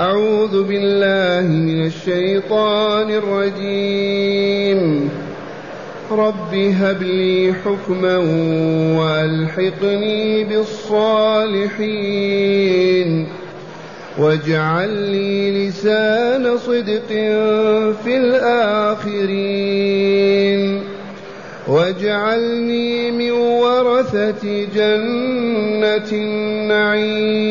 أعوذ 0.00 0.62
بالله 0.62 1.48
من 1.48 1.86
الشيطان 1.86 3.10
الرجيم. 3.10 5.10
رب 6.10 6.54
هب 6.54 7.02
لي 7.02 7.54
حكما 7.64 8.16
وألحقني 8.98 10.44
بالصالحين. 10.44 11.80
واجعل 14.18 14.88
لي 14.88 15.68
لسان 15.68 16.58
صدق 16.58 17.08
في 18.04 18.16
الآخرين. 18.16 19.20
واجعلني 21.68 23.10
من 23.10 23.30
ورثة 23.30 24.66
جنة 24.74 26.12
النعيم. 26.12 27.50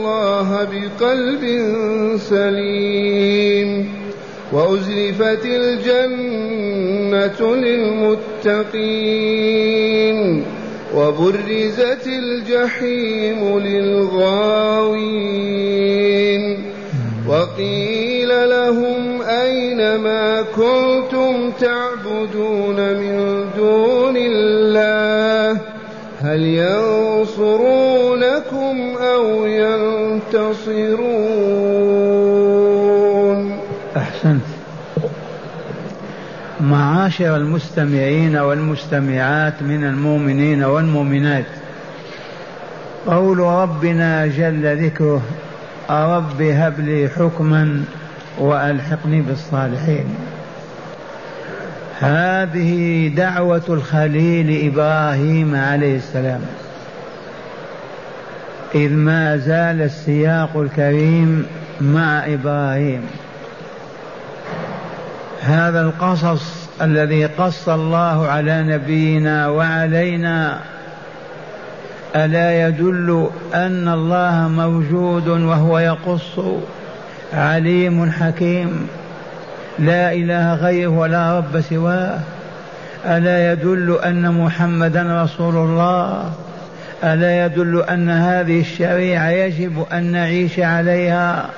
بقلب 0.41 1.43
سليم 2.17 3.91
وأزلفت 4.53 5.45
الجنة 5.45 7.39
للمتقين 7.55 8.91
وبرزت 10.95 12.07
الجحيم 12.07 13.59
للغاوين 13.59 15.11
وقيل 17.27 18.49
لهم 18.49 19.21
أين 19.21 19.95
ما 19.95 20.41
كنتم 20.41 21.51
تعبدون 21.59 22.93
من 22.93 23.45
دون 23.57 24.17
الله 24.17 25.61
هل 26.21 26.41
ينصرونكم 26.41 28.01
أو 28.97 29.45
ينتصرون 30.33 31.59
أحسنت. 33.97 34.41
معاشر 36.61 37.35
المستمعين 37.35 38.37
والمستمعات 38.37 39.61
من 39.61 39.83
المؤمنين 39.83 40.63
والمؤمنات. 40.63 41.45
قول 43.07 43.39
ربنا 43.39 44.27
جل 44.27 44.85
ذكره 44.85 45.21
رب 45.89 46.41
هب 46.41 46.79
لي 46.79 47.09
حكما 47.09 47.83
وألحقني 48.39 49.21
بالصالحين. 49.21 50.15
هذه 51.99 53.07
دعوة 53.07 53.63
الخليل 53.69 54.71
إبراهيم 54.71 55.55
عليه 55.55 55.95
السلام. 55.95 56.41
إذ 58.75 58.91
ما 58.93 59.37
زال 59.37 59.81
السياق 59.81 60.57
الكريم 60.57 61.45
مع 61.81 62.25
إبراهيم. 62.25 63.01
هذا 65.41 65.81
القصص 65.81 66.69
الذي 66.81 67.25
قص 67.25 67.69
الله 67.69 68.27
على 68.27 68.63
نبينا 68.63 69.47
وعلينا 69.47 70.59
ألا 72.15 72.67
يدل 72.67 73.29
أن 73.53 73.87
الله 73.87 74.47
موجود 74.47 75.27
وهو 75.27 75.79
يقص 75.79 76.39
عليم 77.33 78.11
حكيم 78.11 78.87
لا 79.79 80.13
إله 80.13 80.53
غيره 80.53 80.89
ولا 80.89 81.37
رب 81.37 81.61
سواه. 81.61 82.19
ألا 83.05 83.51
يدل 83.51 83.99
أن 84.03 84.43
محمدا 84.43 85.23
رسول 85.23 85.55
الله. 85.55 86.31
ألا 87.03 87.45
يدل 87.45 87.83
أن 87.89 88.09
هذه 88.09 88.59
الشريعة 88.59 89.29
يجب 89.29 89.85
أن 89.93 90.03
نعيش 90.03 90.59
عليها 90.59 91.49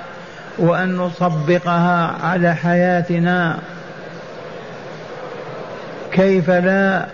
وأن 0.58 0.96
نطبقها 0.96 2.16
على 2.22 2.54
حياتنا؟ 2.54 3.58
كيف 6.12 6.50
لا؟ 6.50 7.06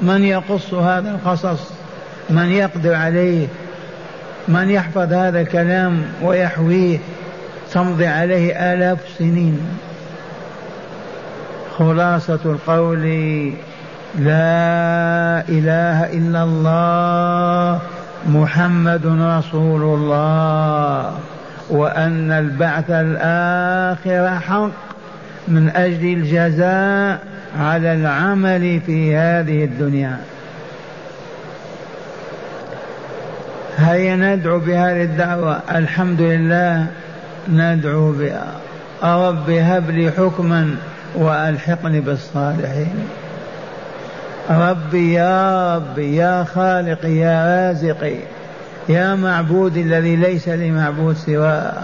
من 0.00 0.24
يقص 0.24 0.74
هذا 0.74 1.10
القصص؟ 1.10 1.70
من 2.30 2.52
يقدر 2.52 2.94
عليه؟ 2.94 3.46
من 4.48 4.70
يحفظ 4.70 5.12
هذا 5.12 5.40
الكلام 5.40 6.02
ويحويه؟ 6.22 6.98
تمضي 7.72 8.06
عليه 8.06 8.72
آلاف 8.72 8.98
السنين. 9.06 9.60
خلاصة 11.78 12.38
القول 12.44 13.04
لا 14.18 15.42
إله 15.48 16.12
إلا 16.12 16.42
الله 16.42 17.80
محمد 18.26 19.06
رسول 19.06 19.82
الله 19.82 21.18
وأن 21.70 22.32
البعث 22.32 22.90
الآخر 22.90 24.40
حق 24.40 24.70
من 25.48 25.68
أجل 25.76 26.04
الجزاء 26.04 27.18
على 27.58 27.92
العمل 27.92 28.80
في 28.86 29.16
هذه 29.16 29.64
الدنيا. 29.64 30.16
هيا 33.76 34.16
ندعو 34.16 34.58
بهذه 34.58 35.02
الدعوة. 35.02 35.60
الحمد 35.74 36.20
لله 36.20 36.86
ندعو 37.52 38.12
بها. 38.12 38.46
رب 39.02 39.50
هب 39.50 39.90
لي 39.90 40.10
حكما 40.10 40.76
وألحقني 41.14 42.00
بالصالحين. 42.00 43.08
ربي 44.50 45.12
يا 45.12 45.76
ربي 45.76 46.16
يا 46.16 46.44
خالقي 46.44 47.16
يا 47.16 47.68
رازقي 47.68 48.16
يا 48.88 49.14
معبودي 49.14 49.82
الذي 49.82 50.16
ليس 50.16 50.48
لي 50.48 50.70
معبود 50.70 51.16
سواه. 51.16 51.82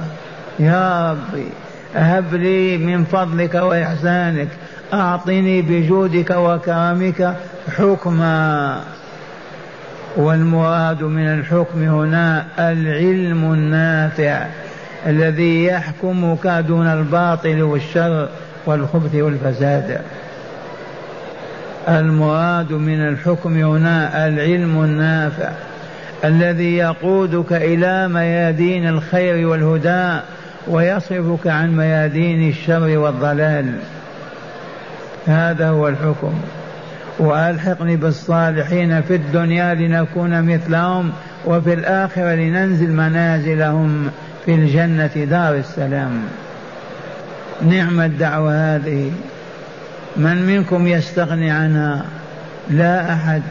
يا 0.58 1.10
ربي 1.10 1.46
هب 1.94 2.34
لي 2.34 2.76
من 2.76 3.04
فضلك 3.04 3.54
وإحسانك 3.54 4.48
أعطني 4.92 5.62
بجودك 5.62 6.30
وكرمك 6.30 7.34
حكما. 7.76 8.80
والمراد 10.16 11.02
من 11.02 11.26
الحكم 11.26 11.82
هنا 11.82 12.46
العلم 12.58 13.52
النافع 13.52 14.46
الذي 15.06 15.64
يحكمك 15.64 16.46
دون 16.46 16.86
الباطل 16.86 17.62
والشر 17.62 18.28
والخبث 18.66 19.14
والفساد. 19.14 20.00
المراد 21.88 22.72
من 22.72 23.08
الحكم 23.08 23.56
هنا 23.56 24.26
العلم 24.26 24.84
النافع 24.84 25.50
الذي 26.24 26.76
يقودك 26.76 27.52
إلى 27.52 28.08
ميادين 28.08 28.88
الخير 28.88 29.48
والهدى 29.48 30.20
ويصرفك 30.68 31.46
عن 31.46 31.76
ميادين 31.76 32.48
الشر 32.48 32.98
والضلال. 32.98 33.74
هذا 35.26 35.68
هو 35.68 35.88
الحكم. 35.88 36.34
وألحقني 37.18 37.96
بالصالحين 37.96 39.02
في 39.02 39.14
الدنيا 39.14 39.74
لنكون 39.74 40.42
مثلهم 40.42 41.12
وفي 41.46 41.74
الآخرة 41.74 42.34
لننزل 42.34 42.92
منازلهم 42.92 44.10
في 44.44 44.54
الجنة 44.54 45.24
دار 45.30 45.54
السلام. 45.54 46.22
نعم 47.62 48.00
الدعوة 48.00 48.76
هذه. 48.76 49.12
من 50.16 50.46
منكم 50.46 50.86
يستغني 50.86 51.50
عنها؟ 51.50 52.04
لا 52.70 53.12
أحد. 53.12 53.42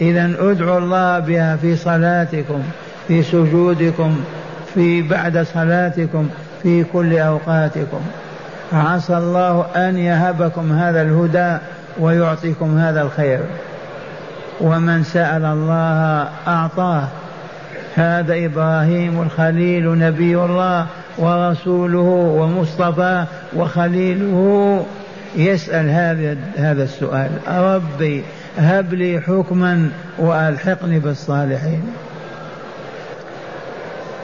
اذا 0.00 0.24
ادعوا 0.38 0.78
الله 0.78 1.18
بها 1.18 1.56
في 1.56 1.76
صلاتكم 1.76 2.62
في 3.08 3.22
سجودكم 3.22 4.20
في 4.74 5.02
بعد 5.02 5.46
صلاتكم 5.54 6.28
في 6.62 6.84
كل 6.84 7.18
أوقاتكم. 7.18 8.00
عسى 8.72 9.16
الله 9.16 9.66
أن 9.76 9.96
يهبكم 9.96 10.72
هذا 10.72 11.02
الهدى 11.02 11.58
ويعطيكم 12.00 12.78
هذا 12.78 13.02
الخير. 13.02 13.40
ومن 14.60 15.04
سأل 15.04 15.44
الله 15.44 16.28
أعطاه. 16.46 17.08
هذا 17.94 18.44
إبراهيم 18.44 19.22
الخليل 19.22 19.98
نبي 19.98 20.36
الله 20.36 20.86
ورسوله 21.18 22.34
ومصطفى 22.38 23.24
وخليله. 23.56 24.86
يسأل 25.36 25.90
هذا 25.90 26.36
هذا 26.56 26.82
السؤال. 26.82 27.30
ربي 27.48 28.22
هب 28.58 28.94
لي 28.94 29.20
حكما 29.20 29.90
وألحقني 30.18 30.98
بالصالحين. 30.98 31.82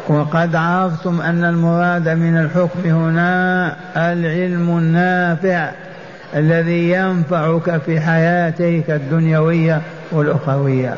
وقد 0.09 0.57
عرفتم 0.57 1.21
أن 1.21 1.45
المراد 1.45 2.09
من 2.09 2.37
الحكم 2.37 2.91
هنا 2.91 3.77
العلم 3.97 4.79
النافع 4.79 5.71
الذي 6.37 6.91
ينفعك 6.91 7.81
في 7.87 8.01
حياتك 8.01 8.91
الدنيوية 8.91 9.81
والأخروية. 10.13 10.95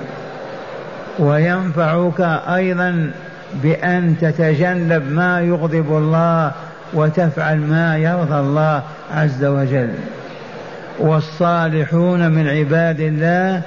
وينفعك 1.18 2.20
أيضا 2.54 3.10
بأن 3.62 4.16
تتجنب 4.20 5.12
ما 5.12 5.40
يغضب 5.40 5.96
الله 5.96 6.52
وتفعل 6.94 7.56
ما 7.56 7.96
يرضى 7.96 8.40
الله 8.40 8.82
عز 9.14 9.44
وجل. 9.44 9.90
والصالحون 10.98 12.30
من 12.30 12.48
عباد 12.48 13.00
الله 13.00 13.62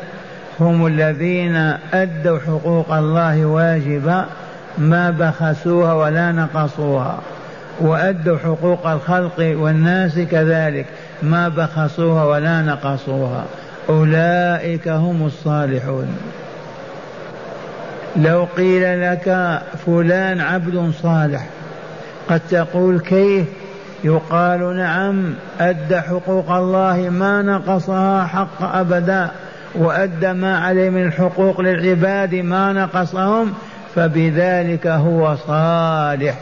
هم 0.60 0.88
الذين 0.88 1.56
أدوا 1.94 2.40
حقوق 2.40 2.94
الله 2.94 3.46
واجبة 3.46 4.26
ما 4.78 5.10
بخسوها 5.10 5.94
ولا 5.94 6.32
نقصوها 6.32 7.20
وأدوا 7.80 8.38
حقوق 8.38 8.88
الخلق 8.88 9.40
والناس 9.40 10.20
كذلك 10.20 10.86
ما 11.24 11.50
بخسوها 11.50 12.26
ولا 12.26 12.62
نقصوها. 12.62 13.46
أولئك 13.90 14.88
هم 14.88 15.26
الصالحون. 15.26 16.18
لو 18.16 18.48
قيل 18.58 19.02
لك 19.02 19.60
فلان 19.86 20.42
عبد 20.42 20.92
صالح 21.02 21.46
قد 22.30 22.42
تقول 22.50 23.00
كيف؟ 23.00 23.46
يقال 24.04 24.78
نعم 24.78 25.34
أدى 25.60 26.02
حقوق 26.02 26.52
الله 26.52 27.10
ما 27.10 27.42
نقصها 27.42 28.26
حق 28.26 28.64
أبدا 28.76 29.32
وأدى 29.76 30.34
ما 30.34 30.60
عليه 30.60 30.90
من 30.90 31.06
الحقوق 31.06 31.62
للعباد 31.62 32.36
ما 32.36 32.74
نقصهم 32.74 33.54
فبذلك 33.96 34.88
هو 34.88 35.36
صالح. 35.36 36.36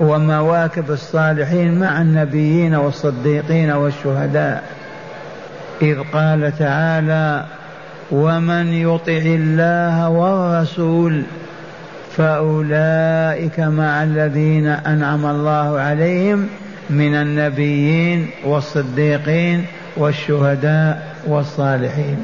ومواكب 0.00 0.90
الصالحين 0.90 1.80
مع 1.80 2.00
النبيين 2.00 2.74
والصديقين 2.74 3.70
والشهداء. 3.70 4.64
إذ 5.82 5.98
قال 6.12 6.58
تعالى 6.58 7.44
ومن 8.10 8.72
يطع 8.72 9.12
الله 9.12 10.08
والرسول 10.08 11.22
فأولئك 12.16 13.60
مع 13.60 14.02
الذين 14.02 14.66
أنعم 14.66 15.26
الله 15.26 15.80
عليهم 15.80 16.48
من 16.90 17.14
النبيين 17.14 18.30
والصديقين 18.44 19.64
والشهداء 19.96 21.14
والصالحين. 21.26 22.18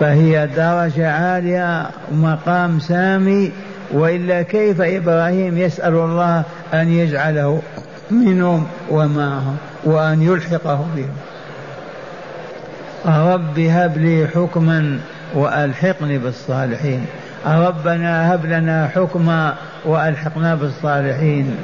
فهي 0.00 0.46
درجة 0.56 1.10
عالية 1.12 1.86
مقام 2.12 2.78
سامي 2.80 3.52
وإلا 3.92 4.42
كيف 4.42 4.80
إبراهيم 4.80 5.58
يسأل 5.58 5.94
الله 5.94 6.42
أن 6.74 6.88
يجعله 6.92 7.62
منهم 8.10 8.66
ومعهم 8.90 9.56
وأن 9.84 10.22
يلحقه 10.22 10.86
بهم؟ 10.96 11.16
رب 13.06 13.58
هب 13.58 13.98
لي 13.98 14.26
حكما 14.34 14.98
وألحقني 15.34 16.18
بالصالحين. 16.18 17.06
ربنا 17.46 18.34
هب 18.34 18.46
لنا 18.46 18.88
حكما 18.88 19.54
وألحقنا 19.84 20.54
بالصالحين. 20.54 21.56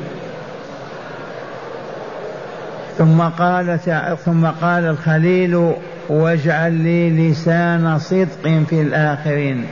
ثم 2.99 3.21
قال 3.23 3.79
ثم 4.25 4.47
قال 4.47 4.85
الخليل 4.85 5.73
واجعل 6.09 6.73
لي 6.73 7.31
لسان 7.31 7.99
صدق 7.99 8.65
في 8.69 8.83
الآخرين. 8.83 9.67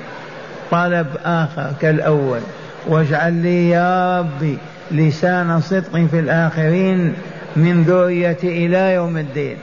طلب 0.71 1.07
آخر 1.25 1.73
كالأول. 1.81 2.41
واجعل 2.87 3.33
لي 3.33 3.71
يا 3.71 4.21
ربي 4.21 4.59
لسان 4.91 5.61
صدق 5.61 6.07
في 6.11 6.19
الآخرين 6.19 7.15
من 7.57 7.83
ذريتي 7.83 8.67
إلى 8.67 8.95
يوم 8.95 9.17
الدين. 9.17 9.57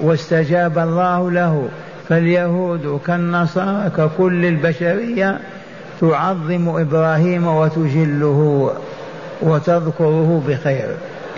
واستجاب 0.00 0.78
الله 0.78 1.30
له. 1.30 1.68
فاليهود 2.08 3.00
كالنصارى 3.06 3.90
ككل 3.96 4.44
البشرية 4.44 5.38
تعظم 6.00 6.68
إبراهيم 6.68 7.46
وتجله 7.46 8.72
وتذكره 9.42 10.42
بخير. 10.48 10.88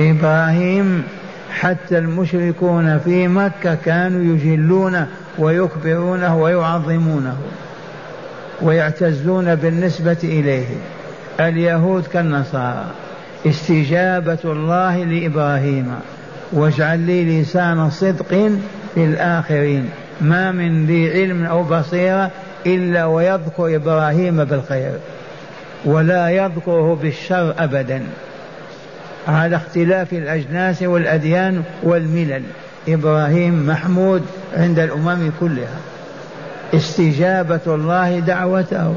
إبراهيم 0.00 1.02
حتى 1.50 1.98
المشركون 1.98 2.98
في 2.98 3.28
مكة 3.28 3.74
كانوا 3.74 4.34
يجلونه 4.34 5.06
ويكبرونه 5.38 6.36
ويعظمونه 6.36 7.36
ويعتزون 8.62 9.54
بالنسبة 9.54 10.16
إليه. 10.24 10.66
اليهود 11.40 12.06
كالنصارى. 12.06 12.84
استجابة 13.46 14.38
الله 14.44 15.04
لإبراهيم. 15.04 15.94
واجعل 16.52 16.98
لي 16.98 17.42
لسان 17.42 17.90
صدق 17.90 18.50
في 18.94 19.04
الآخرين. 19.04 19.90
ما 20.20 20.52
من 20.52 20.86
ذي 20.86 21.12
علم 21.12 21.44
أو 21.44 21.62
بصيرة 21.62 22.30
إلا 22.66 23.04
ويذكر 23.04 23.76
إبراهيم 23.76 24.44
بالخير 24.44 24.92
ولا 25.84 26.30
يذكره 26.30 26.98
بالشر 27.02 27.54
أبدا. 27.58 28.02
على 29.28 29.56
اختلاف 29.56 30.12
الأجناس 30.12 30.82
والأديان 30.82 31.62
والملل 31.82 32.42
إبراهيم 32.88 33.66
محمود 33.66 34.22
عند 34.56 34.78
الأمم 34.78 35.32
كلها. 35.40 35.78
استجابة 36.74 37.60
الله 37.66 38.18
دعوته. 38.18 38.94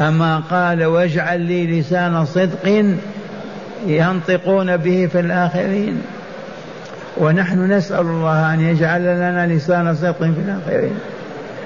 أما 0.00 0.42
قال 0.50 0.84
واجعل 0.84 1.40
لي 1.40 1.80
لسان 1.80 2.24
صدق 2.24 2.94
ينطقون 3.86 4.76
به 4.76 5.08
في 5.12 5.20
الآخرين. 5.20 6.02
ونحن 7.16 7.72
نسأل 7.72 8.00
الله 8.00 8.54
أن 8.54 8.60
يجعل 8.60 9.02
لنا 9.02 9.46
لسان 9.46 9.94
صدق 9.94 10.18
في 10.18 10.24
الآخرين. 10.24 10.98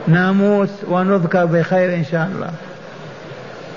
نموت 0.08 0.70
ونذكر 0.88 1.44
بخير 1.44 1.94
إن 1.94 2.04
شاء 2.04 2.30
الله. 2.34 2.50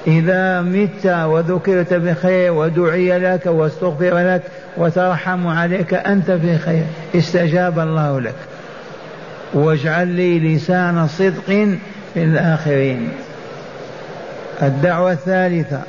إذا 0.07 0.61
مت 0.61 1.05
وذكرت 1.05 1.93
بخير 1.93 2.53
ودعي 2.53 3.19
لك 3.19 3.45
واستغفر 3.45 4.33
لك 4.33 4.41
وترحم 4.77 5.47
عليك 5.47 5.93
أنت 5.93 6.31
في 6.31 6.57
خير. 6.57 6.83
استجاب 7.15 7.79
الله 7.79 8.19
لك. 8.19 8.35
واجعل 9.53 10.07
لي 10.07 10.55
لسان 10.55 11.07
صدق 11.07 11.45
في 12.13 12.23
الآخرين. 12.23 13.09
الدعوة 14.61 15.11
الثالثة. 15.11 15.81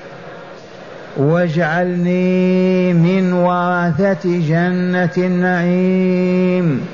واجعلني 1.17 2.93
من 2.93 3.33
ورثة 3.33 4.41
جنة 4.49 5.27
النعيم. 5.27 6.87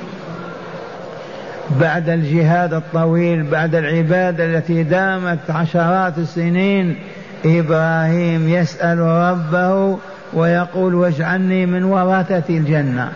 بعد 1.81 2.09
الجهاد 2.09 2.75
الطويل 2.75 3.43
بعد 3.43 3.75
العبادة 3.75 4.45
التي 4.45 4.83
دامت 4.83 5.51
عشرات 5.51 6.19
السنين 6.19 6.97
إبراهيم 7.45 8.49
يسأل 8.49 8.99
ربه 8.99 9.99
ويقول 10.33 10.95
واجعلني 10.95 11.67
من 11.67 11.85
ورثة 11.85 12.43
الجنة. 12.51 13.09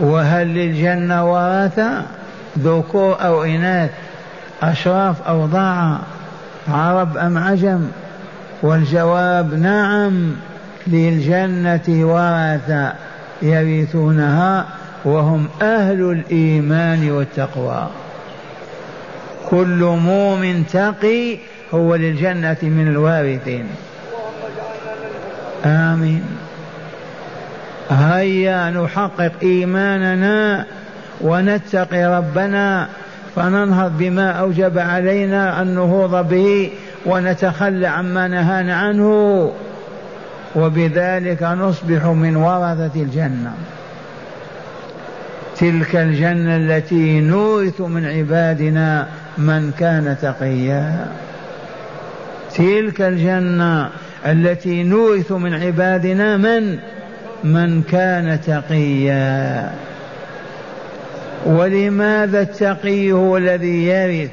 وهل 0.00 0.46
للجنة 0.46 1.32
ورثة 1.32 2.02
ذكور 2.58 3.16
أو 3.20 3.44
إناث 3.44 3.90
أشراف 4.62 5.22
أو 5.22 5.46
ضاعة 5.46 6.00
عرب 6.68 7.16
أم 7.16 7.38
عجم؟ 7.38 7.88
والجواب 8.62 9.54
نعم 9.54 10.32
للجنة 10.86 11.82
ورثة 11.88 12.92
يرثونها. 13.42 14.64
وهم 15.06 15.48
أهل 15.62 16.10
الإيمان 16.10 17.10
والتقوى. 17.10 17.88
كل 19.50 19.96
مؤمن 20.04 20.66
تقي 20.72 21.36
هو 21.74 21.94
للجنة 21.94 22.56
من 22.62 22.88
الوارثين. 22.88 23.66
آمين. 25.64 26.24
هيا 27.90 28.70
نحقق 28.70 29.32
إيماننا 29.42 30.66
ونتقي 31.20 32.04
ربنا 32.04 32.88
فننهض 33.36 33.98
بما 33.98 34.30
أوجب 34.30 34.78
علينا 34.78 35.62
النهوض 35.62 36.28
به 36.28 36.70
ونتخلى 37.06 37.86
عما 37.86 38.28
نهانا 38.28 38.76
عنه. 38.76 39.52
وبذلك 40.56 41.42
نصبح 41.42 42.04
من 42.04 42.36
ورثة 42.36 43.02
الجنة. 43.02 43.54
تلك 45.60 45.96
الجنة 45.96 46.56
التي 46.56 47.20
نورث 47.20 47.80
من 47.80 48.06
عبادنا 48.06 49.06
من 49.38 49.72
كان 49.78 50.16
تقيا. 50.22 51.06
تلك 52.54 53.00
الجنة 53.00 53.90
التي 54.26 54.82
نورث 54.82 55.32
من 55.32 55.54
عبادنا 55.54 56.36
من؟ 56.36 56.78
من 57.44 57.82
كان 57.82 58.40
تقيا. 58.46 59.70
ولماذا 61.46 62.40
التقي 62.40 63.12
هو 63.12 63.36
الذي 63.36 63.86
يرث؟ 63.86 64.30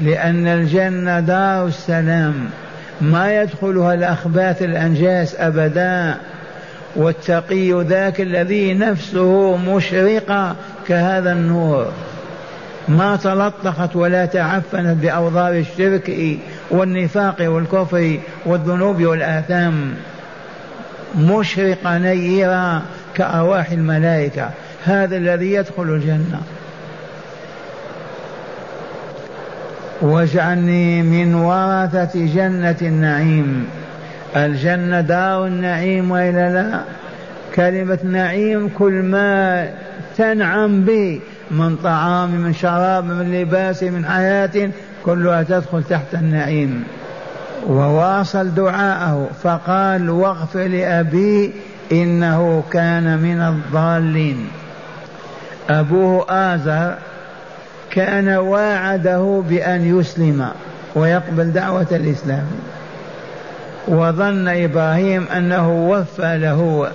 لأن 0.00 0.46
الجنة 0.46 1.20
دار 1.20 1.66
السلام. 1.66 2.34
ما 3.00 3.42
يدخلها 3.42 3.94
الأخباث 3.94 4.62
الأنجاس 4.62 5.34
أبدا. 5.34 6.16
والتقي 6.96 7.84
ذاك 7.84 8.20
الذي 8.20 8.74
نفسه 8.74 9.56
مشرقة 9.56 10.56
كهذا 10.88 11.32
النور. 11.32 11.92
ما 12.88 13.16
تلطخت 13.16 13.96
ولا 13.96 14.26
تعفنت 14.26 14.96
بأوضار 15.02 15.52
الشرك 15.52 16.36
والنفاق 16.70 17.36
والكفر 17.40 18.18
والذنوب 18.46 19.02
والآثام. 19.02 19.94
مشرقة 21.18 21.98
نيرة 21.98 22.82
كأرواح 23.14 23.70
الملائكة. 23.70 24.50
هذا 24.84 25.16
الذي 25.16 25.52
يدخل 25.52 25.82
الجنة. 25.82 26.40
واجعلني 30.00 31.02
من 31.02 31.34
ورثة 31.34 32.10
جنة 32.14 32.76
النعيم. 32.82 33.68
الجنة 34.36 35.00
دار 35.00 35.46
النعيم 35.46 36.10
وإلا 36.10 36.52
لا؟ 36.52 36.80
كلمة 37.54 37.98
نعيم 38.04 38.70
كل 38.78 38.92
ما 38.92 39.68
تنعم 40.16 40.84
به 40.84 41.20
من 41.50 41.76
طعام 41.76 42.30
من 42.30 42.52
شراب 42.52 43.04
من 43.04 43.34
لباس 43.34 43.82
من 43.82 44.06
حياة 44.06 44.70
كلها 45.04 45.42
تدخل 45.42 45.82
تحت 45.82 46.14
النعيم. 46.14 46.84
وواصل 47.66 48.54
دعاءه 48.54 49.28
فقال 49.42 50.10
واغفر 50.10 50.66
لأبي 50.66 51.52
إنه 51.92 52.62
كان 52.72 53.18
من 53.18 53.40
الضالين. 53.40 54.46
أبوه 55.70 56.26
آزر 56.28 56.94
كان 57.90 58.28
واعده 58.28 59.42
بأن 59.48 59.98
يسلم 59.98 60.48
ويقبل 60.94 61.52
دعوة 61.52 61.86
الإسلام. 61.92 62.46
وظن 63.88 64.48
إبراهيم 64.48 65.26
أنه 65.36 65.88
وفى 65.90 66.38
له 66.38 66.90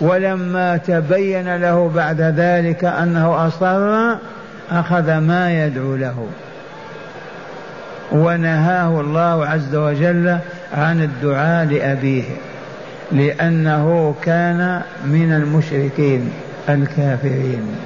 ولما 0.00 0.76
تبين 0.76 1.56
له 1.56 1.90
بعد 1.94 2.20
ذلك 2.20 2.84
أنه 2.84 3.46
أصر 3.46 4.16
أخذ 4.70 5.18
ما 5.18 5.64
يدعو 5.64 5.96
له. 5.96 6.26
ونهاه 8.12 9.00
الله 9.00 9.46
عز 9.46 9.74
وجل 9.74 10.38
عن 10.74 11.02
الدعاء 11.02 11.64
لأبيه 11.66 12.24
لأنه 13.12 14.14
كان 14.22 14.80
من 15.04 15.32
المشركين 15.32 16.32
الكافرين. 16.68 17.76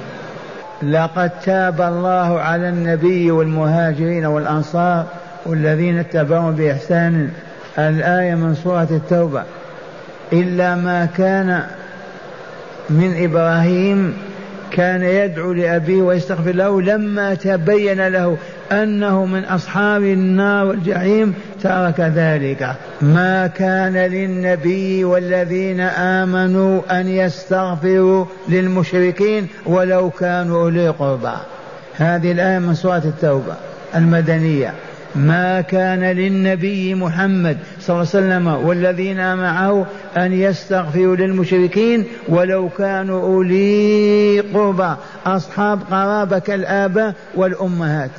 لقد 0.83 1.31
تاب 1.45 1.81
الله 1.81 2.39
على 2.39 2.69
النبي 2.69 3.31
والمهاجرين 3.31 4.25
والأنصار 4.25 5.05
والذين 5.45 5.99
اتبعوا 5.99 6.51
بإحسان 6.51 7.29
الآية 7.79 8.35
من 8.35 8.55
سورة 8.55 8.87
التوبة. 8.91 9.43
إلا 10.33 10.75
ما 10.75 11.05
كان 11.17 11.63
من 12.89 13.23
إبراهيم 13.23 14.17
كان 14.71 15.03
يدعو 15.03 15.53
لأبيه 15.53 16.01
ويستغفر 16.01 16.51
له 16.51 16.81
لما 16.81 17.33
تبين 17.33 18.07
له 18.07 18.37
أنه 18.71 19.25
من 19.25 19.45
أصحاب 19.45 20.03
النار 20.03 20.65
والجحيم 20.65 21.33
ترك 21.63 21.99
ذلك. 21.99 22.75
ما 23.01 23.47
كان 23.47 23.93
للنبي 23.93 25.03
والذين 25.03 25.79
آمنوا 25.79 26.99
أن 26.99 27.07
يستغفروا 27.07 28.25
للمشركين 28.49 29.47
ولو 29.65 30.09
كانوا 30.09 30.63
أولي 30.63 30.89
قربى. 30.89 31.35
هذه 31.95 32.31
الآية 32.31 32.59
من 32.59 32.75
سورة 32.75 33.01
التوبة 33.05 33.53
المدنية. 33.95 34.73
ما 35.15 35.61
كان 35.61 36.03
للنبي 36.03 36.95
محمد 36.95 37.57
صلى 37.79 37.95
الله 37.95 38.07
عليه 38.13 38.25
وسلم 38.25 38.67
والذين 38.67 39.35
معه 39.35 39.85
أن 40.17 40.33
يستغفروا 40.33 41.15
للمشركين 41.15 42.05
ولو 42.27 42.69
كانوا 42.69 43.21
أولي 43.21 44.39
قربى. 44.53 44.95
أصحاب 45.25 45.79
قرابة 45.91 46.39
كالآباء 46.39 47.13
والأمهات. 47.35 48.11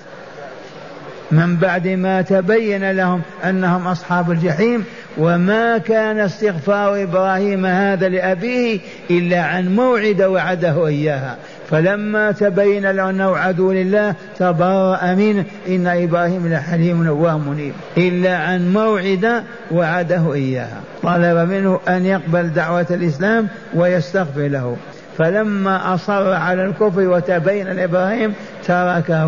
من 1.31 1.57
بعد 1.57 1.89
ما 1.89 2.23
تبين 2.23 2.91
لهم 2.91 3.23
أنهم 3.45 3.87
أصحاب 3.87 4.31
الجحيم 4.31 4.85
وما 5.19 5.79
كان 5.79 6.19
استغفار 6.19 7.03
إبراهيم 7.03 7.67
هذا 7.67 8.09
لأبيه 8.09 8.81
إلا 9.11 9.43
عن 9.43 9.75
موعده 9.77 10.31
وعده 10.31 10.87
إياها. 10.87 11.37
فلما 11.71 12.33
تبين 12.33 12.91
له 12.91 13.11
أنه 13.11 13.37
عدو 13.37 13.73
لله 13.73 14.15
تبرأ 14.39 15.15
منه 15.15 15.45
إن 15.69 15.87
إبراهيم 15.87 16.49
لحليم 16.49 17.05
نواه 17.05 17.39
منيب. 17.39 17.73
إلا 17.97 18.37
عن 18.37 18.73
موعده 18.73 19.43
وعده 19.71 20.35
اياها 20.35 20.81
طلب 21.03 21.49
منه 21.51 21.81
أن 21.89 22.07
يقبل 22.07 22.49
دعوة 22.49 22.87
الإسلام 22.91 23.49
ويستغفر 23.75 24.49
له. 24.49 24.77
فلما 25.19 25.95
أصر 25.95 26.33
على 26.33 26.65
الكفر 26.65 27.09
وتبين 27.09 27.67
لإبراهيم 27.67 28.33
تركه 28.67 29.27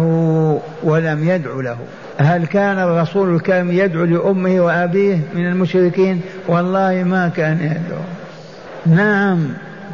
ولم 0.82 1.28
يدع 1.28 1.50
له. 1.54 1.78
هل 2.18 2.46
كان 2.46 2.78
الرسول 2.78 3.34
الكريم 3.34 3.70
يدعو 3.70 4.04
لأمه 4.04 4.60
وأبيه 4.60 5.18
من 5.34 5.46
المشركين؟ 5.46 6.20
والله 6.48 7.04
ما 7.06 7.30
كان 7.36 7.58
يدعو. 7.60 8.02
نعم. 8.86 9.48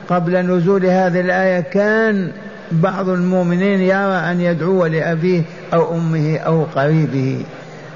قبل 0.08 0.36
نزول 0.36 0.86
هذه 0.86 1.20
الآية 1.20 1.60
كان 1.60 2.30
بعض 2.72 3.08
المؤمنين 3.08 3.80
يرى 3.80 4.16
أن 4.30 4.40
يدعو 4.40 4.86
لأبيه 4.86 5.42
أو 5.74 5.94
أمه 5.96 6.38
أو 6.38 6.64
قريبه 6.64 7.44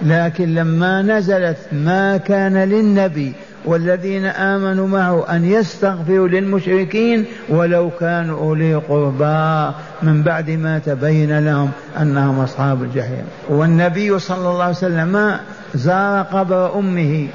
لكن 0.02 0.55
لما 0.55 1.02
نزلت 1.02 1.57
ما 1.73 2.17
كان 2.17 2.57
للنبي 2.57 3.33
والذين 3.64 4.25
آمنوا 4.26 4.88
معه 4.88 5.37
أن 5.37 5.45
يستغفروا 5.45 6.29
للمشركين 6.29 7.25
ولو 7.49 7.90
كانوا 8.00 8.38
أولي 8.38 8.75
قربى 8.75 9.75
من 10.02 10.23
بعد 10.23 10.50
ما 10.50 10.79
تبين 10.79 11.45
لهم 11.45 11.71
أنهم 12.00 12.40
أصحاب 12.40 12.83
الجحيم. 12.83 13.25
والنبي 13.49 14.19
صلى 14.19 14.49
الله 14.50 14.62
عليه 14.62 14.76
وسلم 14.76 15.37
زار 15.75 16.23
قبر 16.23 16.79
أمه 16.79 17.26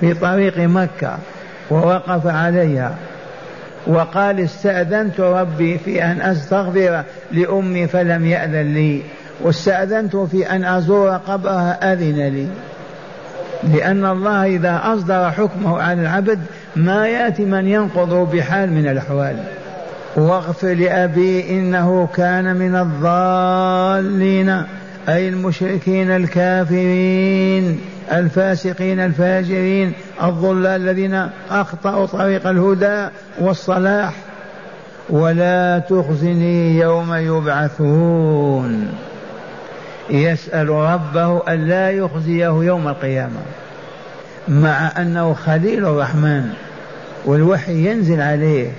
في 0.00 0.14
طريق 0.14 0.58
مكة 0.58 1.18
ووقف 1.70 2.26
عليها. 2.26 2.94
وقال 3.88 4.40
استأذنت 4.40 5.20
ربي 5.20 5.78
في 5.78 6.04
أن 6.04 6.20
أستغفر 6.20 7.02
لأمي 7.32 7.86
فلم 7.86 8.26
يأذن 8.26 8.74
لي. 8.74 9.02
واستأذنت 9.40 10.16
في 10.16 10.50
أن 10.50 10.64
أزور 10.64 11.10
قبرها 11.10 11.92
أذن 11.92 12.28
لي. 12.28 12.46
لأن 13.74 14.04
الله 14.04 14.46
إذا 14.46 14.80
أصدر 14.84 15.30
حكمه 15.30 15.82
على 15.82 16.00
العبد 16.00 16.38
ما 16.76 17.08
يأتي 17.08 17.44
من 17.44 17.66
ينقضه 17.68 18.24
بحال 18.24 18.72
من 18.72 18.88
الأحوال. 18.88 19.36
واغفر 20.16 20.74
لأبي 20.74 21.50
إنه 21.50 22.08
كان 22.14 22.56
من 22.56 22.76
الضالين. 22.76 24.62
أي 25.08 25.28
المشركين 25.28 26.10
الكافرين 26.10 27.80
الفاسقين 28.12 29.00
الفاجرين 29.00 29.92
الضلال 30.22 30.66
الذين 30.66 31.28
أخطأوا 31.50 32.06
طريق 32.06 32.46
الهدى 32.46 33.08
والصلاح. 33.40 34.14
ولا 35.10 35.78
تخزني 35.78 36.78
يوم 36.78 37.14
يبعثون. 37.14 38.92
يسأل 40.10 40.68
ربه 40.68 41.42
ألا 41.48 41.90
يخزيه 41.90 42.62
يوم 42.62 42.88
القيامة 42.88 43.40
مع 44.48 44.92
أنه 44.98 45.34
خليل 45.34 45.86
الرحمن 45.86 46.52
والوحي 47.24 47.90
ينزل 47.90 48.20
عليه 48.20 48.70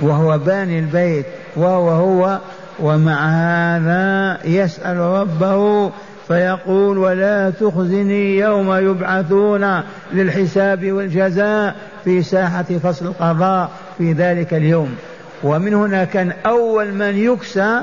وهو 0.00 0.38
باني 0.38 0.78
البيت 0.78 1.26
وهو 1.56 1.90
هو 1.90 2.38
ومع 2.80 3.28
هذا 3.28 4.38
يسأل 4.44 4.96
ربه 4.96 5.90
فيقول 6.28 6.98
ولا 6.98 7.50
تخزني 7.50 8.38
يوم 8.38 8.72
يبعثون 8.72 9.82
للحساب 10.12 10.92
والجزاء 10.92 11.74
في 12.04 12.22
ساحة 12.22 12.62
فصل 12.62 13.06
القضاء 13.06 13.70
في 13.98 14.12
ذلك 14.12 14.54
اليوم. 14.54 14.96
ومن 15.42 15.74
هنا 15.74 16.04
كان 16.04 16.32
أول 16.46 16.94
من 16.94 17.18
يكسى 17.18 17.82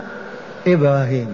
إبراهيم. 0.67 1.27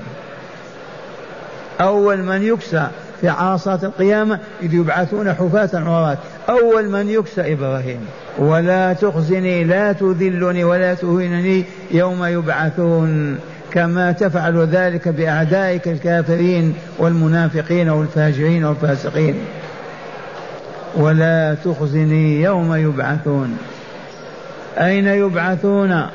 أول 1.82 2.18
من 2.18 2.44
يكسى 2.44 2.88
في 3.22 3.30
عرصات 3.30 3.84
القيامة 3.84 4.40
إذ 4.62 4.74
يبعثون 4.74 5.34
حفاة 5.34 5.70
عراة. 5.74 6.18
أول 6.50 6.90
من 6.90 7.10
يكسى 7.10 7.54
إبراهيم. 7.54 8.08
ولا 8.38 8.94
تخزني 8.94 9.64
لا 9.64 9.92
تذلني 9.92 10.64
ولا 10.64 10.94
تهينني 10.94 11.64
يوم 11.92 12.26
يبعثون 12.26 13.40
كما 13.72 14.12
تفعل 14.12 14.68
ذلك 14.68 15.08
بأعدائك 15.08 15.88
الكافرين 15.88 16.74
والمنافقين 16.98 17.90
والفاجرين 17.90 18.66
والفاسقين. 18.66 19.36
ولا 20.96 21.56
تخزني 21.66 22.42
يوم 22.42 22.76
يبعثون. 22.76 23.58
أين 24.78 25.08
يبعثون؟ 25.08 26.06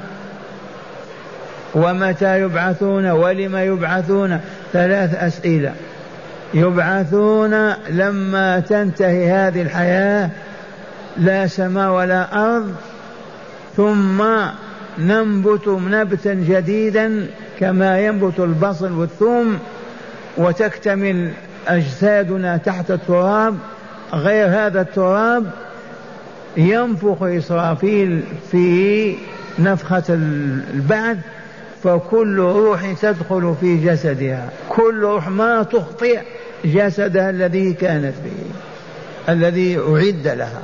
ومتى 1.74 2.40
يبعثون؟ 2.40 3.10
ولم 3.10 3.56
يبعثون؟ 3.56 4.40
ثلاث 4.72 5.14
أسئلة. 5.14 5.72
يبعثون 6.54 7.72
لما 7.90 8.60
تنتهي 8.60 9.32
هذه 9.32 9.62
الحياة 9.62 10.30
لا 11.16 11.46
سماء 11.46 11.90
ولا 11.90 12.54
أرض 12.56 12.74
ثم 13.76 14.24
ننبت 14.98 15.68
نبتا 15.68 16.34
جديدا 16.34 17.26
كما 17.60 18.00
ينبت 18.00 18.40
البصل 18.40 18.92
والثوم 18.92 19.58
وتكتمل 20.36 21.30
أجسادنا 21.68 22.56
تحت 22.56 22.90
التراب 22.90 23.56
غير 24.12 24.46
هذا 24.46 24.80
التراب 24.80 25.50
ينفخ 26.56 27.22
إسرافيل 27.22 28.22
في 28.50 29.14
نفخة 29.58 30.02
البعث 30.08 31.18
فكل 31.84 32.38
روح 32.38 32.92
تدخل 33.02 33.54
في 33.60 33.76
جسدها 33.76 34.48
كل 34.68 35.00
روح 35.02 35.28
ما 35.28 35.62
تخطئ 35.62 36.20
جسدها 36.64 37.30
الذي 37.30 37.72
كانت 37.72 38.14
به 38.24 38.44
الذي 39.32 39.78
أعد 39.78 40.28
لها. 40.38 40.62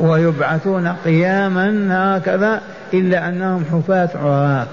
ويبعثون 0.00 0.88
قياما 0.88 1.88
هكذا 1.90 2.60
إلا 2.94 3.28
أنهم 3.28 3.64
حفاة 3.72 4.08
عراة 4.14 4.66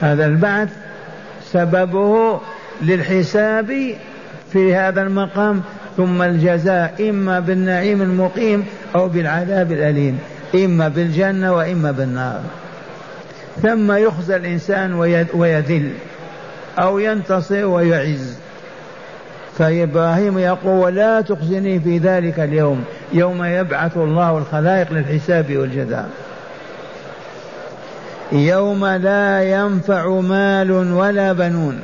هذا 0.00 0.26
البعث 0.26 0.68
سببه 1.44 2.40
للحساب 2.82 3.94
في 4.52 4.74
هذا 4.74 5.02
المقام 5.02 5.62
ثم 5.96 6.22
الجزاء 6.22 7.10
إما 7.10 7.40
بالنعيم 7.40 8.02
المقيم 8.02 8.66
أو 8.94 9.08
بالعذاب 9.08 9.72
الأليم 9.72 10.18
إما 10.54 10.88
بالجنة 10.88 11.52
وإما 11.52 11.90
بالنار. 11.90 12.40
ثم 13.62 13.92
يخزى 13.92 14.36
الإنسان 14.36 14.94
ويذل 15.34 15.92
أو 16.78 16.98
ينتصر 16.98 17.64
ويعز. 17.64 18.36
فإبراهيم 19.58 20.38
يقول 20.38 20.78
ولا 20.78 21.20
تخزني 21.20 21.80
في 21.80 21.98
ذلك 21.98 22.40
اليوم 22.40 22.84
يوم 23.12 23.44
يبعث 23.44 23.96
الله 23.96 24.38
الخلائق 24.38 24.92
للحساب 24.92 25.56
والجزاء. 25.56 26.08
يوم 28.32 28.86
لا 28.86 29.42
ينفع 29.42 30.20
مال 30.20 30.72
ولا 30.72 31.32
بنون. 31.32 31.80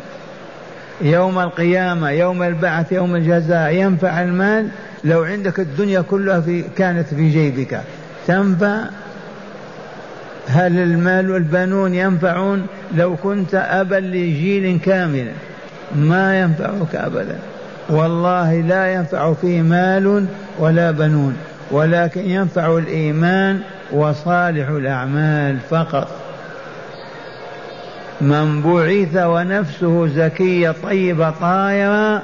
يوم 1.00 1.38
القيامة 1.38 2.10
يوم 2.10 2.42
البعث 2.42 2.92
يوم 2.92 3.16
الجزاء 3.16 3.75
ينفع 3.75 4.22
المال؟ 4.22 4.68
لو 5.04 5.22
عندك 5.25 5.60
الدنيا 5.60 6.00
كلها 6.00 6.40
في 6.40 6.64
كانت 6.76 7.08
في 7.08 7.30
جيبك. 7.30 7.80
تنفع؟ 8.26 8.84
هل 10.48 10.78
المال 10.78 11.30
والبنون 11.30 11.94
ينفعون؟ 11.94 12.66
لو 12.94 13.16
كنت 13.16 13.54
أبا 13.54 13.94
لجيل 13.94 14.80
كامل 14.80 15.32
ما 15.96 16.40
ينفعك 16.40 16.94
أبدا. 16.94 17.38
والله 17.88 18.61
لا 18.61 18.92
ينفع 18.92 19.33
فيه 19.33 19.62
مال 19.62 20.26
ولا 20.59 20.90
بنون 20.90 21.37
ولكن 21.71 22.30
ينفع 22.30 22.78
الإيمان 22.78 23.61
وصالح 23.92 24.68
الأعمال 24.68 25.59
فقط. 25.71 26.09
من 28.21 28.62
بعث 28.62 29.16
ونفسه 29.16 30.07
زكية 30.07 30.75
طيبة 30.83 31.30
طاهرة 31.30 32.23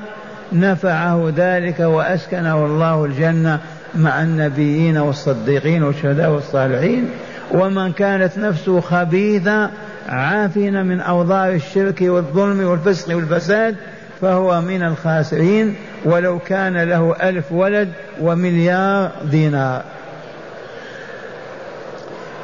نفعه 0.53 1.33
ذلك 1.37 1.81
وأسكنه 1.81 2.65
الله 2.65 3.05
الجنة 3.05 3.61
مع 3.95 4.23
النبيين 4.23 4.99
والصديقين 4.99 5.83
والشهداء 5.83 6.31
والصالحين. 6.31 7.11
ومن 7.53 7.93
كانت 7.93 8.39
نفسه 8.39 8.81
خبيثة 8.81 9.71
عافية 10.09 10.71
من 10.71 11.01
أوضار 11.01 11.53
الشرك 11.53 11.99
والظلم 12.01 12.65
والفسق 12.67 13.17
والفساد 13.17 13.77
فهو 14.21 14.61
من 14.61 14.83
الخاسرين 14.83 15.75
ولو 16.05 16.39
كان 16.39 16.77
له 16.83 17.17
ألف 17.23 17.53
ولد 17.53 17.89
ومليار 18.21 19.13
دينار. 19.31 19.83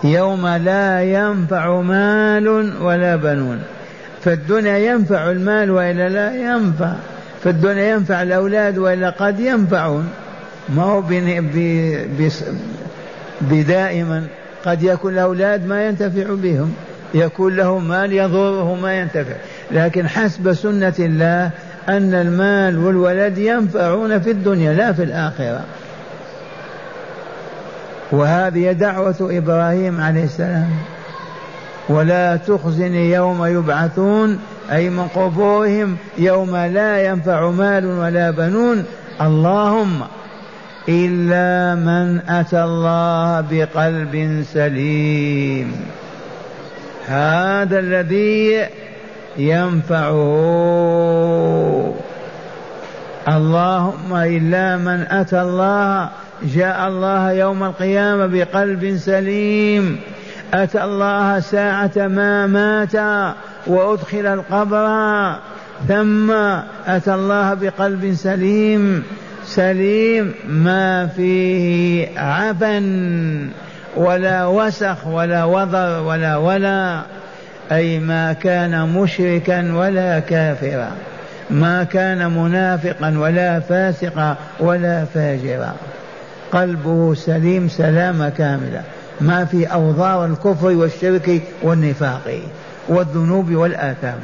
يوم 0.04 0.46
لا 0.46 1.02
ينفع 1.02 1.80
مال 1.80 2.48
ولا 2.82 3.16
بنون. 3.16 3.62
فالدنيا 4.24 4.78
ينفع 4.78 5.30
المال 5.30 5.70
وإلا 5.70 6.08
لا 6.08 6.34
ينفع. 6.34 6.92
فالدنيا 7.44 7.94
ينفع 7.94 8.22
الأولاد 8.22 8.78
وإلا 8.78 9.10
قد 9.10 9.40
ينفعون. 9.40 10.08
ما 10.68 10.82
هو 10.82 11.02
بدائما 13.40 14.26
قد 14.64 14.82
يكون 14.82 15.12
الأولاد 15.12 15.66
ما 15.66 15.86
ينتفع 15.86 16.24
بهم. 16.28 16.74
يكون 17.14 17.56
له 17.56 17.78
مال 17.78 18.12
يضره 18.12 18.74
ما 18.74 18.94
ينتفع. 18.94 19.34
لكن 19.70 20.08
حسب 20.08 20.52
سنة 20.52 20.94
الله 20.98 21.50
أن 21.88 22.14
المال 22.14 22.78
والولد 22.78 23.38
ينفعون 23.38 24.20
في 24.20 24.30
الدنيا 24.30 24.72
لا 24.72 24.92
في 24.92 25.02
الآخرة. 25.02 25.64
وهذه 28.12 28.72
دعوة 28.72 29.16
إبراهيم 29.20 30.00
عليه 30.00 30.24
السلام. 30.24 30.70
ولا 31.88 32.36
تخزني 32.36 33.10
يوم 33.12 33.44
يبعثون 33.44 34.38
أي 34.72 34.90
من 34.90 35.08
قبورهم 35.08 35.96
يوم 36.18 36.56
لا 36.56 37.06
ينفع 37.06 37.50
مال 37.50 37.86
ولا 37.86 38.30
بنون. 38.30 38.84
اللهم 39.20 40.00
إلا 40.88 41.74
من 41.74 42.20
أتى 42.28 42.64
الله 42.64 43.44
بقلب 43.50 44.44
سليم. 44.52 45.99
هذا 47.10 47.78
الذي 47.78 48.66
ينفعه 49.36 50.14
اللهم 53.28 54.14
إلا 54.14 54.76
من 54.76 55.06
أتى 55.10 55.42
الله 55.42 56.10
جاء 56.42 56.88
الله 56.88 57.32
يوم 57.32 57.64
القيامة 57.64 58.26
بقلب 58.26 58.96
سليم. 58.96 60.00
أتى 60.54 60.84
الله 60.84 61.40
ساعة 61.40 61.96
ما 61.96 62.46
مات 62.46 62.94
وأدخل 63.66 64.26
القبر 64.26 64.86
ثم 65.88 66.30
أتى 66.86 67.14
الله 67.14 67.54
بقلب 67.54 68.14
سليم. 68.14 69.02
سليم 69.44 70.34
ما 70.48 71.06
فيه 71.06 72.18
عفن. 72.18 73.48
ولا 73.96 74.46
وسخ 74.46 75.06
ولا 75.06 75.44
وضر 75.44 76.02
ولا 76.02 76.36
ولا 76.36 77.02
أي 77.72 77.98
ما 77.98 78.32
كان 78.32 78.88
مشركا 78.88 79.72
ولا 79.72 80.18
كافرا. 80.18 80.90
ما 81.50 81.84
كان 81.84 82.38
منافقا 82.38 83.18
ولا 83.18 83.60
فاسقا 83.60 84.36
ولا 84.60 85.04
فاجرا. 85.04 85.74
قلبه 86.52 87.14
سليم 87.14 87.68
سلامة 87.68 88.28
كاملة. 88.28 88.82
ما 89.20 89.44
في 89.44 89.66
أوضار 89.66 90.24
الكفر 90.24 90.66
والشرك 90.66 91.42
والنفاق 91.62 92.40
والذنوب 92.88 93.54
والآثام. 93.54 94.18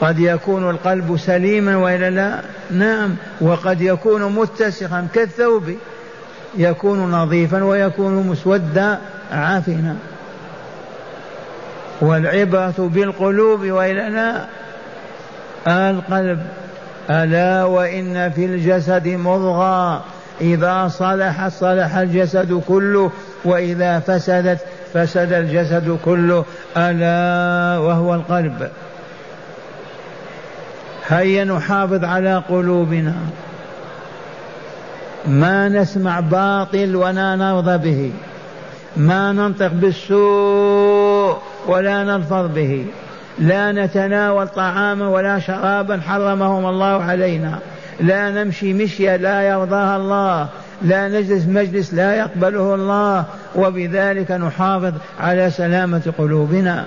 قد 0.00 0.18
يكون 0.18 0.70
القلب 0.70 1.16
سليما 1.16 1.76
وإلا 1.76 2.10
لا؟ 2.10 2.40
نعم. 2.70 3.14
وقد 3.40 3.80
يكون 3.80 4.32
متسخا 4.32 5.08
كالثوب. 5.14 5.74
يكون 6.56 7.10
نظيفا 7.10 7.64
ويكون 7.64 8.26
مسودا 8.26 8.98
عافنا 9.32 9.96
والعبرة 12.00 12.74
بالقلوب 12.78 13.60
والا 13.60 14.10
لا 14.10 14.46
القلب. 15.90 16.40
ألا 17.10 17.64
وإن 17.64 18.30
في 18.30 18.44
الجسد 18.44 19.08
مضغى 19.08 20.02
إذا 20.40 20.88
صلحت 20.88 21.52
صلح 21.52 21.96
الجسد 21.96 22.62
كله 22.68 23.10
وإذا 23.44 23.98
فسدت 23.98 24.58
فسد 24.94 25.32
الجسد 25.32 25.98
كله. 26.04 26.44
ألا 26.76 27.78
وهو 27.78 28.14
القلب. 28.14 28.70
هيا 31.08 31.44
نحافظ 31.44 32.04
على 32.04 32.42
قلوبنا. 32.48 33.14
ما 35.26 35.68
نسمع 35.68 36.20
باطل 36.20 36.96
ولا 36.96 37.36
نرضى 37.36 37.78
به. 37.78 38.12
ما 38.96 39.32
ننطق 39.32 39.72
بالسوء 39.72 41.36
ولا 41.66 42.04
نلفظ 42.04 42.46
به. 42.54 42.86
لا 43.38 43.72
نتناول 43.72 44.48
طعاما 44.48 45.08
ولا 45.08 45.38
شرابا 45.38 46.00
حرمهم 46.08 46.66
الله 46.66 47.04
علينا. 47.04 47.58
لا 48.00 48.30
نمشي 48.30 48.72
مشيا 48.72 49.16
لا 49.16 49.42
يرضاها 49.42 49.96
الله. 49.96 50.48
لا 50.82 51.08
نجلس 51.08 51.46
مجلس 51.46 51.94
لا 51.94 52.14
يقبله 52.14 52.74
الله. 52.74 53.24
وبذلك 53.56 54.30
نحافظ 54.30 54.92
على 55.20 55.50
سلامة 55.50 56.12
قلوبنا. 56.18 56.84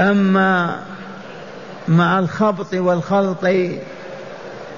أما 0.00 0.76
مع 1.88 2.18
الخبط 2.18 2.74
والخلط 2.74 3.44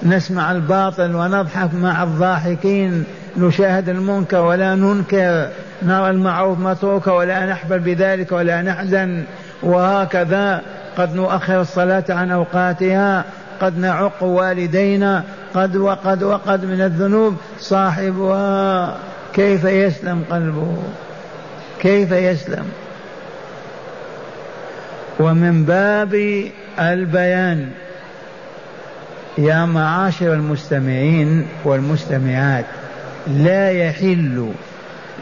نسمع 0.05 0.51
الباطل 0.51 1.15
ونضحك 1.15 1.73
مع 1.73 2.03
الضاحكين 2.03 3.03
نشاهد 3.37 3.89
المنكر 3.89 4.37
ولا 4.37 4.75
ننكر 4.75 5.47
نرى 5.83 6.09
المعروف 6.09 6.59
متروك 6.59 7.07
ولا 7.07 7.45
نحفل 7.45 7.79
بذلك 7.79 8.31
ولا 8.31 8.61
نحزن. 8.61 9.23
وهكذا 9.63 10.61
قد 10.97 11.15
نؤخر 11.15 11.61
الصلاة 11.61 12.03
عن 12.09 12.31
أوقاتها 12.31 13.25
قد 13.61 13.77
نعق 13.77 14.23
والدينا 14.23 15.23
قد 15.53 15.75
وقد 15.75 16.23
وقد 16.23 16.65
من 16.65 16.81
الذنوب 16.81 17.35
صاحبها. 17.59 18.97
كيف 19.33 19.63
يسلم 19.63 20.23
قلبه؟ 20.31 20.77
كيف 21.79 22.11
يسلم؟ 22.11 22.65
ومن 25.19 25.65
باب 25.65 26.43
البيان 26.79 27.69
يا 29.37 29.65
معاشر 29.65 30.33
المستمعين 30.33 31.45
والمستمعات 31.65 32.65
لا 33.27 33.71
يحل 33.71 34.51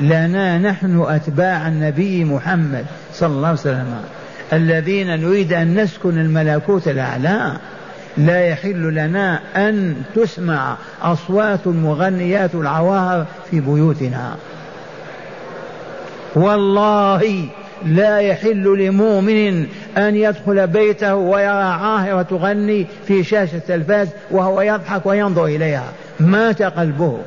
لنا 0.01 0.57
نحن 0.57 1.05
أتباع 1.07 1.67
النبي 1.67 2.23
محمد 2.23 2.85
صلى 3.13 3.29
الله 3.29 3.47
عليه 3.47 3.59
وسلم. 3.59 4.01
الذين 4.53 5.07
نريد 5.07 5.53
أن 5.53 5.79
نسكن 5.79 6.17
الملكوت 6.17 6.87
الأعلى 6.87 7.57
لا 8.17 8.41
يحل 8.41 8.95
لنا 8.95 9.39
أن 9.55 9.95
تسمع 10.15 10.75
أصوات 11.01 11.59
المغنيات 11.65 12.55
العواهر 12.55 13.25
في 13.51 13.59
بيوتنا. 13.59 14.35
والله 16.35 17.47
لا 17.85 18.19
يحل 18.19 18.63
لمؤمن 18.63 19.65
أن 19.97 20.15
يدخل 20.15 20.67
بيته 20.67 21.15
ويرى 21.15 21.47
عاهرة 21.47 22.21
تغني 22.21 22.87
في 23.07 23.23
شاشة 23.23 23.55
التلفاز 23.55 24.07
وهو 24.31 24.61
يضحك 24.61 25.05
وينظر 25.05 25.45
إليها. 25.45 25.91
مات 26.19 26.61
قلبه. 26.61 27.17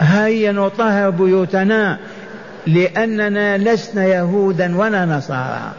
هيا 0.00 0.52
نطهر 0.52 1.10
بيوتنا 1.10 1.98
لأننا 2.66 3.58
لسنا 3.58 4.04
يهودا 4.04 4.76
ولا 4.78 5.04
نصارى. 5.04 5.72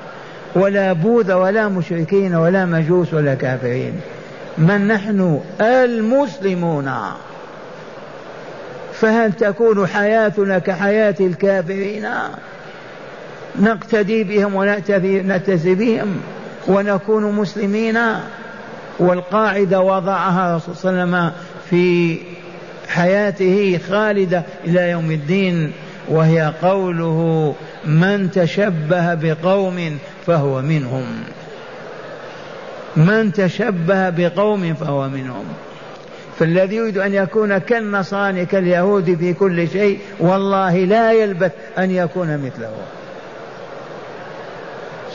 ولا 0.56 0.94
بوذا 0.94 1.36
ولا 1.36 1.68
مشركين 1.68 2.36
ولا 2.36 2.66
مجوس 2.66 3.14
ولا 3.14 3.34
كافرين. 3.34 4.02
من 4.58 4.88
نحن 4.88 5.40
المسلمون. 5.62 6.92
فهل 9.02 9.34
تكون 9.34 9.88
حياتنا 9.88 10.60
كحياة 10.60 11.16
الكافرين؟ 11.20 12.08
نقتدي 13.60 14.24
بهم 14.24 14.56
ونأتي 14.56 15.76
بهم 15.76 16.22
ونكون 16.68 17.32
مسلمين. 17.32 18.00
والقاعدة 19.00 19.82
وضعها 19.82 20.60
صلى 20.60 20.92
الله 20.92 21.04
عليه 21.04 21.14
وسلم 21.14 21.32
في 21.70 22.18
حياته 22.88 23.80
خالدة 23.90 24.44
إلى 24.66 24.90
يوم 24.90 25.12
الدين 25.12 25.72
وهي 26.10 26.54
قوله 26.62 27.56
من 27.86 28.32
تشبه 28.32 29.14
بقوم 29.14 29.98
فهو 30.28 30.62
منهم. 30.62 31.06
من 32.96 33.34
تشبه 33.34 34.10
بقوم 34.10 34.74
فهو 34.74 35.10
منهم. 35.10 35.46
فالذي 36.40 36.76
يريد 36.76 36.98
أن 36.98 37.14
يكون 37.14 37.58
كالنصارى 37.58 38.46
كاليهود 38.46 39.18
في 39.20 39.34
كل 39.34 39.68
شيء 39.68 40.00
والله 40.20 40.78
لا 40.78 41.12
يلبث 41.14 41.52
أن 41.78 41.92
يكون 41.92 42.38
مثله. 42.38 42.74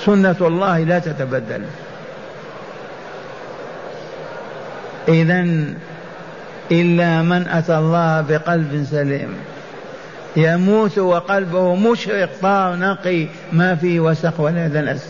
سنة 0.04 0.36
الله 0.40 0.78
لا 0.78 0.98
تتبدل. 0.98 1.62
إذا 5.08 5.46
إلا 6.72 7.22
من 7.22 7.48
أتى 7.48 7.78
الله 7.78 8.20
بقلب 8.20 8.86
سليم. 8.90 9.34
يموت 10.36 10.98
وقلبه 10.98 11.74
مشرق 11.74 12.30
طار 12.42 12.76
نقي 12.76 13.26
ما 13.52 13.74
فيه 13.74 14.00
وسخ 14.00 14.40
ولا 14.40 14.68
دنس 14.68 15.08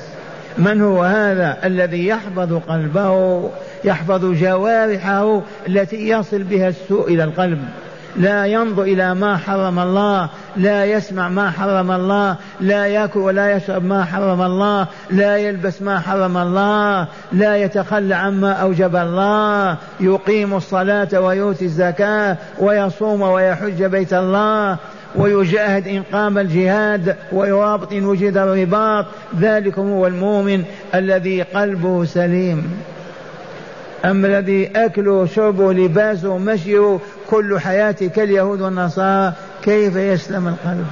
من 0.59 0.83
هو 0.83 1.03
هذا 1.03 1.59
الذي 1.64 2.07
يحفظ 2.07 2.53
قلبه 2.53 3.50
يحفظ 3.85 4.25
جوارحه 4.25 5.42
التي 5.68 6.09
يصل 6.09 6.42
بها 6.42 6.68
السوء 6.68 7.09
إلى 7.09 7.25
القلب. 7.25 7.59
لا 8.16 8.47
ينظر 8.47 8.83
إلى 8.83 9.14
ما 9.14 9.37
حرم 9.37 9.79
الله 9.79 10.29
لا 10.57 10.85
يسمع 10.85 11.29
ما 11.29 11.51
حرم 11.51 11.90
الله 11.90 12.37
لا 12.61 12.87
يأكل 12.87 13.20
ولا 13.20 13.57
يشرب 13.57 13.85
ما 13.85 14.05
حرم 14.05 14.42
الله 14.42 14.87
لا 15.11 15.37
يلبس 15.37 15.83
ما 15.83 16.01
حرم 16.01 16.37
الله 16.37 17.07
لا 17.33 17.57
يتخلى 17.57 18.14
عما 18.14 18.53
أوجب 18.53 18.97
الله. 18.97 19.77
يقيم 20.01 20.55
الصلاة 20.55 21.20
ويؤتي 21.20 21.64
الزكاة 21.64 22.37
ويصوم 22.59 23.23
ويحج 23.23 23.85
بيت 23.85 24.12
الله 24.12 24.77
ويجاهد 25.16 25.88
إن 25.88 26.03
قام 26.12 26.38
الجهاد 26.38 27.16
ويرابط 27.33 27.92
إن 27.92 28.05
وجد 28.05 28.37
الرباط. 28.37 29.07
ذلكم 29.40 29.83
هو 29.83 30.07
المؤمن 30.07 30.64
الذي 30.94 31.42
قلبه 31.42 32.05
سليم. 32.05 32.70
أما 34.05 34.29
الذي 34.29 34.71
أكله 34.77 35.27
شربه 35.27 35.73
لباسه 35.73 36.38
مشيه 36.38 36.99
كل 37.31 37.61
حياته 37.61 38.09
كاليهود 38.09 38.61
والنصارى 38.61 39.33
كيف 39.62 39.97
يسلم 39.97 40.49
القلب؟ 40.49 40.87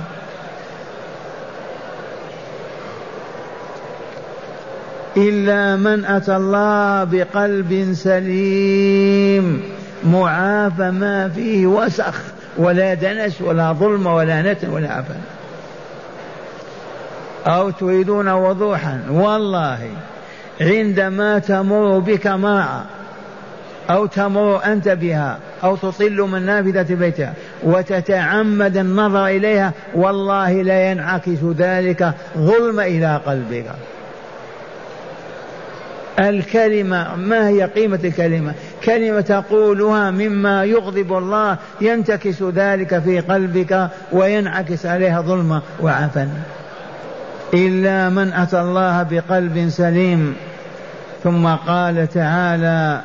إلا 5.17 5.77
من 5.77 6.05
أتى 6.05 6.37
الله 6.37 7.05
بقلب 7.05 7.93
سليم 7.93 9.63
معافى 10.05 10.91
ما 10.91 11.29
فيه 11.29 11.67
وسخ 11.67 12.21
ولا 12.57 12.95
دنس 12.95 13.41
ولا 13.41 13.73
ظلم 13.73 14.07
ولا 14.07 14.53
نتن 14.53 14.69
ولا 14.71 14.93
عفن. 14.93 15.21
أو 17.47 17.71
تريدون 17.71 18.29
وضوحا؟ 18.29 19.01
والله 19.11 19.79
عندما 20.61 21.39
تمر 21.39 21.99
بك 21.99 22.27
ماء 22.27 22.85
أو 23.93 24.07
تمر 24.07 24.65
أنت 24.65 24.89
بها 24.89 25.39
أو 25.65 25.77
تطل 25.77 26.21
من 26.21 26.43
نافذة 26.47 26.95
بيتها 26.95 27.33
وتتعمد 27.63 28.77
النظر 28.77 29.27
إليها 29.27 29.73
والله 29.95 30.63
لا 30.63 30.91
ينعكس 30.91 31.45
ذلك 31.57 32.13
ظلم 32.39 32.81
إلى 32.81 33.21
قلبك. 33.27 33.67
الكلمة 36.19 37.17
ما 37.17 37.49
هي 37.49 37.65
قيمة 37.65 38.01
الكلمة؟ 38.05 38.55
كلمة 38.85 39.21
تقولها 39.21 40.11
مما 40.11 40.65
يغضب 40.65 41.13
الله 41.13 41.57
ينتكس 41.81 42.43
ذلك 42.43 42.99
في 42.99 43.21
قلبك 43.21 43.89
وينعكس 44.13 44.87
عليها 44.87 45.21
ظلمة 45.21 45.63
وعفن. 45.81 46.29
إلا 47.55 48.09
من 48.09 48.33
أتى 48.33 48.61
الله 48.61 49.03
بقلب 49.03 49.69
سليم 49.69 50.37
ثم 51.25 51.47
قال 51.47 52.09
تعالى 52.09 53.01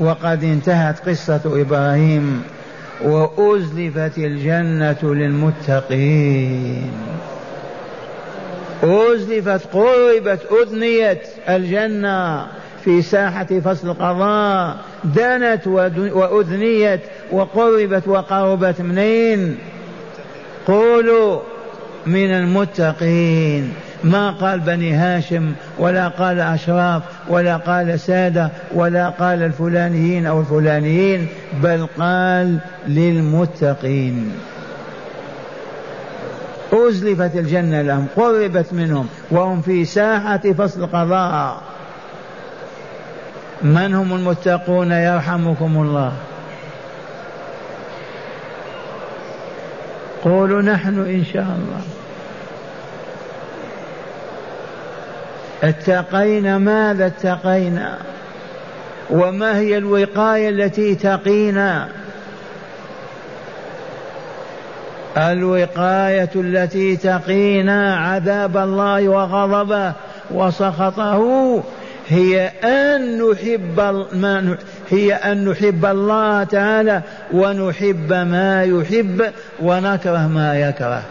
وقد 0.00 0.44
انتهت 0.44 1.08
قصة 1.08 1.40
إبراهيم 1.46 2.42
وأزلفت 3.02 4.18
الجنة 4.18 5.14
للمتقين. 5.14 6.90
أزلفت 8.82 9.66
قربت 9.72 10.40
أدنيت 10.50 11.22
الجنة 11.48 12.46
في 12.84 13.02
ساحة 13.02 13.44
فصل 13.44 13.88
القضاء 13.90 14.76
دنت 15.04 15.66
وأدنيت 15.66 17.00
وقربت 17.32 18.08
وقربت 18.08 18.80
منين؟ 18.80 19.58
قولوا 20.66 21.40
من 22.06 22.30
المتقين. 22.30 23.72
ما 24.04 24.30
قال 24.30 24.60
بني 24.60 24.94
هاشم 24.94 25.52
ولا 25.78 26.08
قال 26.08 26.40
أشراف 26.40 27.02
ولا 27.28 27.56
قال 27.56 28.00
سادة 28.00 28.50
ولا 28.74 29.08
قال 29.08 29.42
الفلانيين 29.42 30.26
أو 30.26 30.40
الفلانيين 30.40 31.28
بل 31.62 31.86
قال 31.98 32.58
للمتقين. 32.88 34.32
أزلفت 36.72 37.36
الجنة 37.36 37.82
لهم 37.82 38.06
قربت 38.16 38.72
منهم 38.72 39.08
وهم 39.30 39.60
في 39.60 39.84
ساحة 39.84 40.52
فصل 40.52 40.86
قضاء. 40.86 41.62
من 43.62 43.94
هم 43.94 44.14
المتقون؟ 44.14 44.92
يرحمكم 44.92 45.76
الله. 45.76 46.12
قولوا 50.24 50.62
نحن 50.62 50.98
إن 50.98 51.24
شاء 51.32 51.42
الله. 51.42 51.93
اتقينا 55.68 56.58
ماذا 56.58 57.06
اتقينا 57.06 57.98
وما 59.10 59.58
هي 59.58 59.78
الوقاية 59.78 60.48
التي 60.48 60.94
تقينا 60.94 61.88
الوقاية 65.16 66.30
التي 66.36 66.96
تقينا 66.96 67.96
عذاب 67.96 68.56
الله 68.56 69.08
وغضبه 69.08 69.92
وسخطه 70.30 71.62
هي 72.08 72.50
أن 72.64 73.22
نحب 73.22 73.80
ما 74.12 74.56
هي 74.90 75.14
أن 75.14 75.48
نحب 75.48 75.84
الله 75.84 76.44
تعالى 76.44 77.02
ونحب 77.32 78.12
ما 78.12 78.64
يحب 78.64 79.22
ونكره 79.62 80.26
ما 80.26 80.60
يكره. 80.60 81.02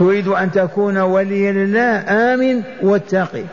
تريد 0.00 0.28
أن 0.28 0.52
تكون 0.52 0.98
وليا 0.98 1.52
لله 1.52 2.04
آمن 2.08 2.62
واتقي. 2.82 3.44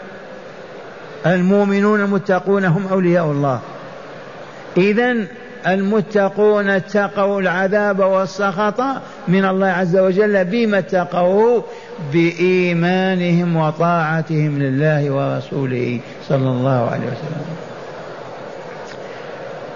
المؤمنون 1.26 2.02
المتقون 2.02 2.66
هم 2.66 2.88
أولياء 2.92 3.26
الله. 3.26 3.60
إذا 4.78 5.16
المتقون 5.68 6.70
اتقوا 6.70 7.42
العذاب 7.42 8.00
والسخط 8.00 8.82
من 9.28 9.46
الله 9.46 9.68
عز 9.68 9.98
وجل 9.98 10.46
بما 10.46 10.78
اتقوا 10.78 11.62
بإيمانهم 12.14 13.56
وطاعتهم 13.56 14.60
لله 14.60 15.12
ورسوله 15.12 16.00
صلى 16.30 16.50
الله 16.50 16.90
عليه 16.92 17.08
وسلم. 17.08 17.46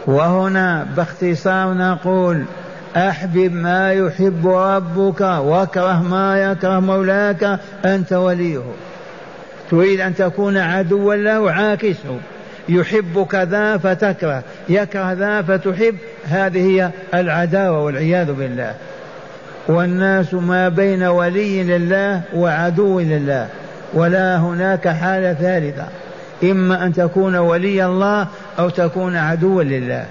وهنا 0.07 0.87
باختصار 0.97 1.73
نقول 1.73 2.45
أحبب 2.97 3.53
ما 3.53 3.93
يحب 3.93 4.47
ربك 4.47 5.21
وأكره 5.21 6.01
ما 6.03 6.51
يكره 6.51 6.79
مولاك 6.79 7.59
أنت 7.85 8.13
وليه. 8.13 8.61
تريد 9.71 9.99
أن 9.99 10.15
تكون 10.15 10.57
عدوا 10.57 11.15
له 11.15 11.51
عاكسه. 11.51 12.17
يحب 12.69 13.27
كذا 13.31 13.77
فتكره 13.77 14.43
يكره 14.69 15.13
ذا 15.13 15.41
فتحب. 15.41 15.95
هذه 16.25 16.71
هي 16.71 16.89
العداوة 17.13 17.83
والعياذ 17.83 18.31
بالله. 18.31 18.73
والناس 19.67 20.33
ما 20.33 20.69
بين 20.69 21.03
ولي 21.03 21.63
لله 21.63 22.21
وعدو 22.35 22.99
لله 22.99 23.47
ولا 23.93 24.37
هناك 24.37 24.87
حالة 24.87 25.33
ثالثة. 25.33 25.87
إما 26.43 26.85
أن 26.85 26.93
تكون 26.93 27.35
ولي 27.35 27.85
الله 27.85 28.27
أو 28.59 28.69
تكون 28.69 29.15
عدوا 29.15 29.63
لله. 29.63 30.05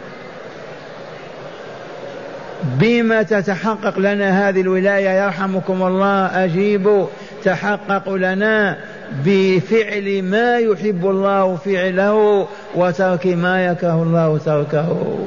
بما 2.65 3.23
تتحقق 3.23 3.99
لنا 3.99 4.49
هذه 4.49 4.61
الولاية 4.61 5.25
يرحمكم 5.25 5.83
الله 5.83 6.45
اجيبوا 6.45 7.07
تحقق 7.45 8.11
لنا 8.11 8.77
بفعل 9.25 10.23
ما 10.23 10.59
يحب 10.59 11.07
الله 11.07 11.57
فعله 11.57 12.47
وترك 12.75 13.27
ما 13.27 13.67
يكره 13.67 14.03
الله 14.03 14.39
تركه. 14.39 15.19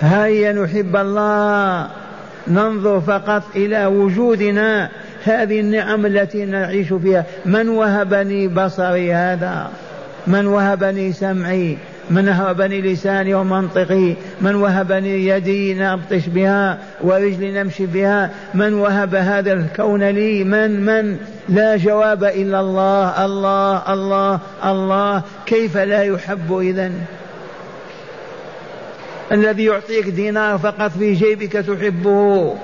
هيا 0.00 0.52
نحب 0.52 0.96
الله 0.96 1.86
ننظر 2.48 3.00
فقط 3.00 3.42
إلى 3.56 3.86
وجودنا 3.86 4.88
هذه 5.24 5.60
النعم 5.60 6.06
التي 6.06 6.44
نعيش 6.44 6.92
فيها. 6.92 7.24
من 7.44 7.68
وهبني 7.68 8.48
بصري 8.48 9.14
هذا؟ 9.14 9.70
من 10.26 10.46
وهبني 10.46 11.12
سمعي؟ 11.12 11.78
من 12.10 12.28
وهبني 12.28 12.80
لساني 12.80 13.34
ومنطقي 13.34 14.14
من 14.40 14.54
وهبني 14.54 15.26
يدي 15.26 15.74
نبطش 15.74 16.26
بها 16.26 16.78
ورجلي 17.00 17.62
نمشي 17.62 17.86
بها 17.86 18.30
من 18.54 18.74
وهب 18.74 19.14
هذا 19.14 19.52
الكون 19.52 20.02
لي 20.02 20.44
من 20.44 20.84
من؟ 20.84 21.16
لا 21.48 21.76
جواب 21.76 22.24
إلا 22.24 22.60
الله 22.60 23.24
الله 23.24 23.92
الله 23.92 24.40
الله. 24.64 25.22
كيف 25.46 25.76
لا 25.76 26.02
يحب 26.02 26.58
إذن 26.58 26.92
الذي 29.32 29.64
يعطيك 29.64 30.08
دينار 30.08 30.58
فقط 30.58 30.90
في 30.98 31.14
جيبك 31.14 31.52
تحبه. 31.52 32.54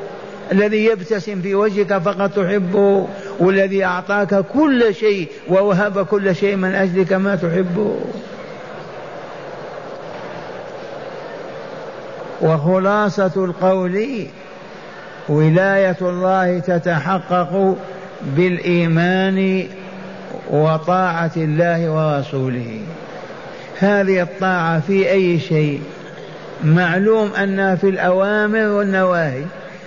الذي 0.53 0.85
يبتسم 0.85 1.41
في 1.41 1.55
وجهك 1.55 1.99
فقط 1.99 2.31
تحبه. 2.31 3.09
والذي 3.39 3.85
أعطاك 3.85 4.35
كل 4.35 4.95
شيء 4.95 5.29
ووهب 5.49 6.07
كل 6.07 6.35
شيء 6.37 6.57
من 6.57 6.75
أجلك 6.75 7.13
ما 7.13 7.37
تحبه. 7.37 7.97
وخلاصة 12.43 13.33
القول 13.37 14.27
ولاية 15.29 15.97
الله 16.03 16.59
تتحقق 16.59 17.77
بالإيمان 18.23 19.67
وطاعة 20.51 21.31
الله 21.37 21.91
ورسوله. 21.91 22.81
هذه 23.79 24.23
الطاعة 24.23 24.81
في 24.81 25.11
أي 25.11 25.39
شيء؟ 25.39 25.83
معلوم 26.65 27.31
أنها 27.35 27.75
في 27.75 27.89
الأوامر 27.89 28.69
والنواهي 28.69 29.43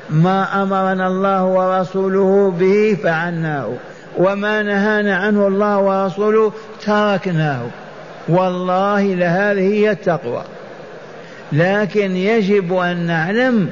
ما 0.10 0.64
أمرنا 0.64 1.08
الله 1.08 1.46
ورسوله 1.46 2.54
به 2.60 2.98
فعلناه 3.04 3.70
وما 4.18 4.64
نهانا 4.64 5.16
عنه 5.16 5.48
الله 5.48 5.78
ورسوله 5.78 6.52
تركناه. 6.86 7.66
والله 8.30 9.02
لهذه 9.02 9.74
هي 9.74 9.92
التقوى. 9.92 10.44
لكن 11.52 12.16
يجب 12.16 12.74
أن 12.74 12.98
نعلم 12.98 13.70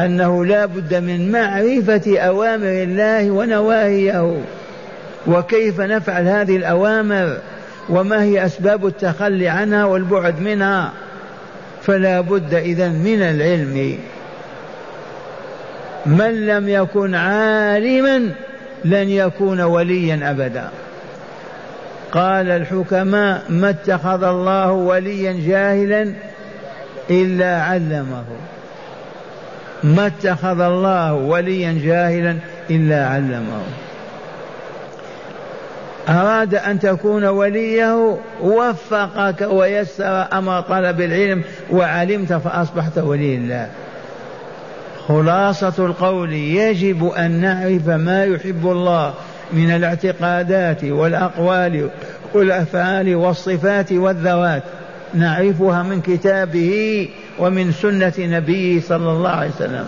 أنه 0.00 0.44
لا 0.44 0.66
بد 0.66 0.94
من 0.94 1.32
معرفة 1.32 2.18
أوامر 2.18 2.82
الله 2.82 3.30
ونواهيه 3.30 4.40
وكيف 5.26 5.80
نفعل 5.80 6.26
هذه 6.26 6.56
الأوامر 6.56 7.36
وما 7.88 8.22
هي 8.22 8.46
أسباب 8.46 8.86
التخلي 8.86 9.48
عنها 9.48 9.84
والبعد 9.84 10.40
منها. 10.40 10.92
فلا 11.82 12.20
بد 12.20 12.54
إذا 12.54 12.88
من 12.88 13.22
العلم. 13.22 13.98
من 16.06 16.46
لم 16.46 16.68
يكن 16.68 17.14
عالما 17.14 18.18
لن 18.84 19.08
يكون 19.08 19.60
وليا 19.60 20.30
أبدا. 20.30 20.68
قال 22.12 22.50
الحكماء 22.50 23.42
ما 23.48 23.70
اتخذ 23.70 24.24
الله 24.24 24.72
وليا 24.72 25.36
جاهلا 25.46 26.12
إلا 27.10 27.62
علمه. 27.62 28.24
ما 29.84 30.06
اتخذ 30.06 30.60
الله 30.60 31.14
وليا 31.14 31.80
جاهلا 31.82 32.36
إلا 32.70 33.06
علمه. 33.06 33.62
أراد 36.08 36.54
أن 36.54 36.78
تكون 36.78 37.24
وليه 37.24 38.18
وفقك 38.42 39.48
ويسر 39.50 40.26
أمر 40.32 40.60
طلب 40.60 41.00
العلم 41.00 41.42
وعلمت 41.70 42.32
فأصبحت 42.32 42.98
ولي 42.98 43.34
الله. 43.34 43.68
خلاصة 45.08 45.86
القول 45.86 46.32
يجب 46.32 47.08
أن 47.08 47.30
نعرف 47.30 47.88
ما 47.88 48.24
يحب 48.24 48.66
الله 48.66 49.14
من 49.52 49.70
الاعتقادات 49.70 50.84
والأقوال 50.84 51.90
والأفعال 52.34 53.16
والصفات 53.16 53.92
والذوات. 53.92 54.62
نعرفها 55.14 55.82
من 55.82 56.00
كتابه 56.00 57.08
ومن 57.38 57.72
سنة 57.72 58.12
نبيه 58.18 58.80
صلى 58.80 59.10
الله 59.10 59.30
عليه 59.30 59.50
وسلم. 59.50 59.84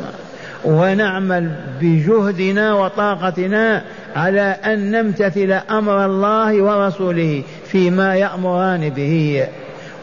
ونعمل 0.65 1.51
بجهدنا 1.81 2.75
وطاقتنا 2.75 3.83
على 4.17 4.57
أن 4.65 4.91
نمتثل 4.91 5.53
أمر 5.53 6.07
الله 6.07 6.63
ورسوله 6.63 7.43
فيما 7.67 8.17
يأمران 8.17 8.89
به. 8.89 9.47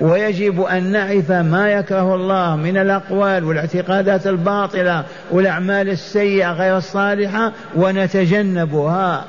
ويجب 0.02 0.62
أن 0.62 0.92
نعرف 0.92 1.32
ما 1.32 1.72
يكره 1.72 2.16
الله 2.16 2.56
من 2.56 2.78
الأقوال 2.78 3.44
والاعتقادات 3.44 4.28
الباطلة 4.28 5.04
والأعمال 5.32 5.90
السيئة 5.90 6.52
غير 6.52 6.78
الصالحة 6.78 7.52
ونتجنبها. 7.76 9.26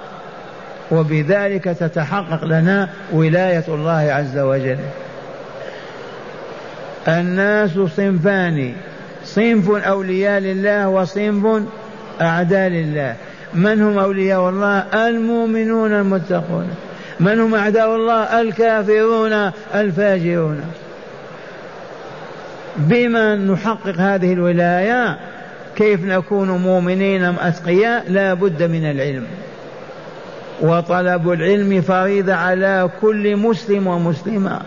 وبذلك 0.91 1.65
تتحقق 1.65 2.45
لنا 2.45 2.89
ولاية 3.13 3.65
الله 3.69 4.13
عز 4.13 4.39
وجل. 4.39 4.79
الناس 7.09 7.71
صنفان. 7.71 8.73
صنف 9.25 9.71
أولياء 9.71 10.41
لله 10.41 10.89
وصنف 10.89 11.63
أعداء 12.21 12.69
لله. 12.69 13.15
من 13.55 13.83
هم 13.83 13.99
أولياء 13.99 14.49
الله؟ 14.49 14.79
المؤمنون 15.09 15.93
المتقون. 15.93 16.71
من 17.21 17.41
هم 17.41 17.55
أعداء 17.55 17.97
الله؟ 17.97 18.41
الكافرون 18.41 19.51
الفاجرون. 19.75 20.61
بما 22.77 23.37
نحقق 23.37 23.95
هذه 23.99 24.33
الولاية 24.33 25.19
كيف 25.77 26.05
نكون 26.05 26.51
مؤمنين 26.51 27.25
أتقياء؟ 27.25 28.05
لا 28.09 28.35
بد 28.35 28.63
من 28.63 28.91
العلم. 28.91 29.27
وطلب 30.61 31.31
العلم 31.31 31.81
فريضة 31.81 32.35
على 32.35 32.91
كل 33.01 33.37
مسلم 33.37 33.87
ومسلمة. 33.87 34.61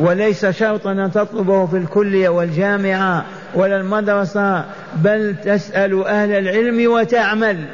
وليس 0.00 0.46
شرطا 0.46 0.92
أن 0.92 1.10
تطلبه 1.14 1.66
في 1.66 1.76
الكلية 1.76 2.28
والجامعة 2.28 3.24
ولا 3.54 3.76
المدرسة 3.76 4.64
بل 4.96 5.36
تسأل 5.44 6.04
أهل 6.04 6.30
العلم 6.30 6.92
وتعمل. 6.92 7.64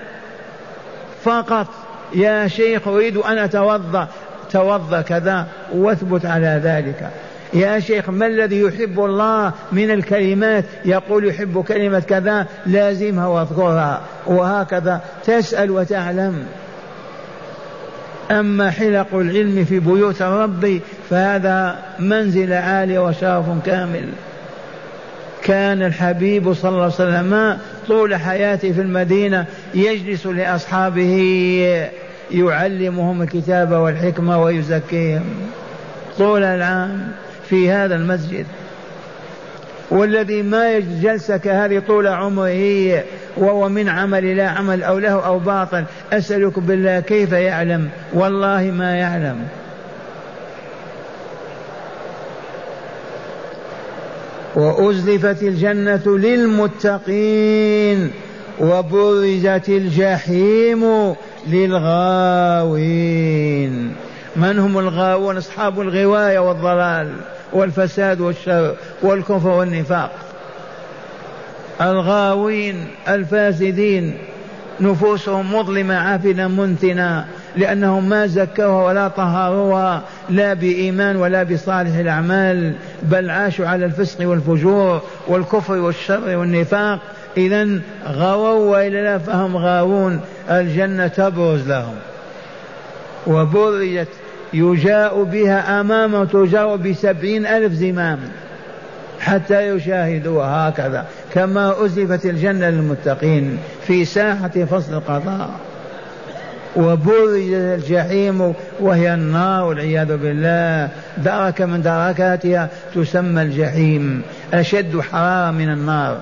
فقط 1.22 1.66
يا 2.14 2.48
شيخ 2.48 2.88
أريد 2.88 3.16
أن 3.16 3.38
أتوضأ. 3.38 4.08
توضأ 4.50 5.00
كذا 5.00 5.46
واثبت 5.74 6.26
على 6.26 6.60
ذلك. 6.64 7.10
يا 7.54 7.80
شيخ 7.80 8.10
ما 8.10 8.26
الذي 8.26 8.60
يحب 8.60 9.00
الله 9.00 9.52
من 9.72 9.90
الكلمات؟ 9.90 10.64
يقول 10.84 11.28
يحب 11.28 11.64
كلمة 11.64 12.00
كذا 12.00 12.46
لازمها 12.66 13.26
واذكرها. 13.26 14.00
وهكذا 14.26 15.00
تسأل 15.24 15.70
وتعلم. 15.70 16.46
أما 18.30 18.70
حلق 18.70 19.14
العلم 19.14 19.64
في 19.64 19.80
بيوت 19.80 20.22
الرب 20.22 20.80
فهذا 21.10 21.78
منزل 21.98 22.52
عالي 22.52 22.98
وشرف 22.98 23.44
كامل. 23.66 24.08
كان 25.42 25.82
الحبيب 25.82 26.52
صلى 26.52 26.70
الله 26.70 26.82
عليه 26.82 26.94
وسلم 26.94 27.58
طول 27.88 28.16
حياته 28.16 28.72
في 28.72 28.80
المدينة 28.80 29.46
يجلس 29.74 30.26
لأصحابه 30.26 31.16
يعلمهم 32.30 33.22
الكتاب 33.22 33.72
والحكمة 33.72 34.42
ويزكيهم. 34.42 35.24
طول 36.18 36.42
العام 36.42 37.08
في 37.48 37.70
هذا 37.70 37.94
المسجد. 37.94 38.46
والذي 39.90 40.42
ما 40.42 40.78
جلس 40.78 41.32
كهذه 41.32 41.82
طول 41.86 42.06
عمره 42.06 43.04
وهو 43.36 43.68
من 43.68 43.88
عمل 43.88 44.36
لا 44.36 44.48
عمل 44.48 44.82
أو 44.82 44.98
له 44.98 45.26
أو 45.26 45.38
باطل 45.38 45.84
أسألك 46.12 46.58
بالله 46.58 47.00
كيف 47.00 47.32
يعلم؟ 47.32 47.88
والله 48.12 48.62
ما 48.62 48.96
يعلم. 48.96 49.48
وأزلفت 54.56 55.42
الجنة 55.42 56.18
للمتقين 56.18 58.10
وبرزت 58.60 59.68
الجحيم 59.68 61.14
للغاوين. 61.48 62.86
من 64.36 64.58
هم 64.58 64.78
الغاوون؟ 64.78 65.36
أصحاب 65.36 65.80
الغواية 65.80 66.38
والضلال. 66.38 67.08
والفساد 67.56 68.20
والشر 68.20 68.74
والكفر 69.02 69.48
والنفاق. 69.48 70.10
الغاوين 71.80 72.86
الفاسدين 73.08 74.18
نفوسهم 74.80 75.54
مظلمة 75.54 75.94
عافنة 75.94 76.48
منتنة 76.48 77.24
لأنهم 77.56 78.08
ما 78.08 78.26
زكوها 78.26 78.84
ولا 78.84 79.08
طهروها 79.08 80.02
لا 80.30 80.54
بإيمان 80.54 81.16
ولا 81.16 81.42
بصالح 81.42 81.96
الأعمال 81.96 82.74
بل 83.02 83.30
عاشوا 83.30 83.66
على 83.66 83.84
الفسق 83.84 84.28
والفجور 84.28 85.02
والكفر 85.28 85.78
والشر 85.78 86.36
والنفاق. 86.36 86.98
إذا 87.36 87.68
غووا 88.06 88.70
وإلا 88.76 89.18
فهم 89.18 89.56
غاوون 89.56 90.20
الجنة 90.50 91.06
تبرز 91.06 91.68
لهم. 91.68 91.96
وبرجت 93.26 94.08
يجاء 94.56 95.22
بها 95.22 95.80
أمامه 95.80 96.24
تجاء 96.24 96.76
بسبعين 96.76 97.46
ألف 97.46 97.72
زمام 97.72 98.18
حتى 99.20 99.68
يشاهدوها 99.68 100.68
هكذا. 100.68 101.04
كما 101.34 101.84
أزلفت 101.84 102.26
الجنة 102.26 102.70
للمتقين 102.70 103.58
في 103.86 104.04
ساحة 104.04 104.48
فصل 104.48 104.94
القضاء. 104.94 105.50
وبرزت 106.76 107.52
الجحيم 107.52 108.54
وهي 108.80 109.14
النار 109.14 109.64
والعياذ 109.64 110.16
بالله. 110.16 110.88
دركة 111.24 111.66
من 111.66 111.82
دركاتها 111.82 112.68
تسمى 112.94 113.42
الجحيم. 113.42 114.22
أشد 114.54 115.00
حرارة 115.00 115.50
من 115.50 115.68
النار. 115.68 116.18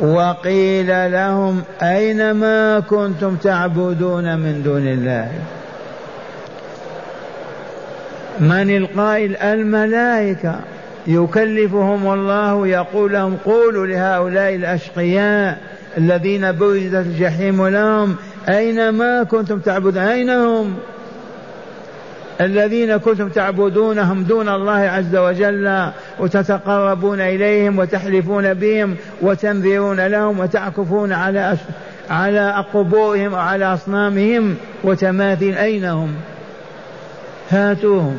وقيل 0.00 1.12
لهم 1.12 1.62
أين 1.82 2.30
ما 2.30 2.80
كنتم 2.80 3.36
تعبدون 3.36 4.38
من 4.38 4.62
دون 4.62 4.88
الله؟ 4.88 5.30
من 8.40 8.76
القائل 8.76 9.36
الملائكة 9.36 10.60
يكلفهم 11.06 12.12
الله 12.12 12.66
يقول 12.66 13.12
لهم 13.12 13.36
قولوا 13.44 13.86
لهؤلاء 13.86 14.54
الأشقياء 14.54 15.58
الذين 15.98 16.52
برزت 16.52 16.94
الجحيم 16.94 17.66
لهم 17.68 18.16
أين 18.48 18.88
ما 18.88 19.22
كنتم 19.22 19.58
تعبدون؟ 19.58 20.02
أين 20.02 20.30
هم؟ 20.30 20.74
الذين 22.40 22.96
كنتم 22.96 23.28
تعبدونهم 23.28 24.22
دون 24.22 24.48
الله 24.48 24.72
عز 24.72 25.16
وجل 25.16 25.90
وتتقربون 26.20 27.20
إليهم 27.20 27.78
وتحلفون 27.78 28.54
بهم 28.54 28.96
وتنذرون 29.22 30.06
لهم 30.06 30.40
وتعكفون 30.40 31.12
على 31.12 31.56
على 32.10 32.64
قبورهم 32.74 33.32
وعلى 33.32 33.64
أصنامهم 33.64 34.54
وتماثيل 34.84 35.54
أين 35.54 35.84
هم؟ 35.84 36.14
هاتوهم. 37.50 38.18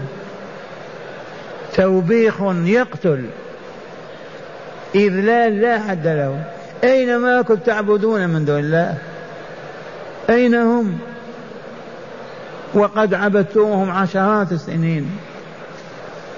توبيخ 1.73 2.33
يقتل. 2.65 3.25
إذلال 4.95 5.61
لا 5.61 5.79
حد 5.79 6.07
له. 6.07 6.43
أين 6.83 7.17
ما 7.17 7.41
كنتم 7.41 7.61
تعبدون 7.61 8.29
من 8.29 8.45
دون 8.45 8.59
الله؟ 8.59 8.97
أين 10.29 10.55
هم؟ 10.55 10.97
وقد 12.73 13.13
عبدتموهم 13.13 13.91
عشرات 13.91 14.51
السنين. 14.51 15.11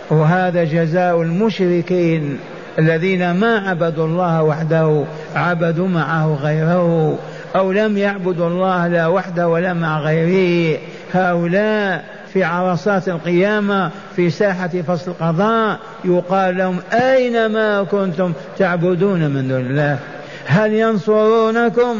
وهذا 0.09 0.63
جزاء 0.63 1.21
المشركين 1.21 2.39
الذين 2.79 3.31
ما 3.31 3.57
عبدوا 3.57 4.05
الله 4.05 4.43
وحده 4.43 5.03
عبدوا 5.35 5.87
معه 5.87 6.37
غيره 6.41 7.17
أو 7.55 7.71
لم 7.71 7.97
يعبدوا 7.97 8.47
الله 8.47 8.87
لا 8.87 9.07
وحده 9.07 9.47
ولا 9.47 9.73
مع 9.73 9.99
غيره. 9.99 10.79
هؤلاء 11.13 12.18
في 12.33 12.43
عرصات 12.43 13.09
القيامة 13.09 13.91
في 14.15 14.29
ساحة 14.29 14.67
فصل 14.67 15.11
القضاء 15.11 15.79
يقال 16.05 16.57
لهم 16.57 16.79
أين 16.93 17.45
ما 17.45 17.83
كنتم 17.83 18.33
تعبدون 18.57 19.29
من 19.29 19.47
دون 19.47 19.59
الله؟ 19.59 19.99
هل 20.45 20.73
ينصرونكم 20.73 21.95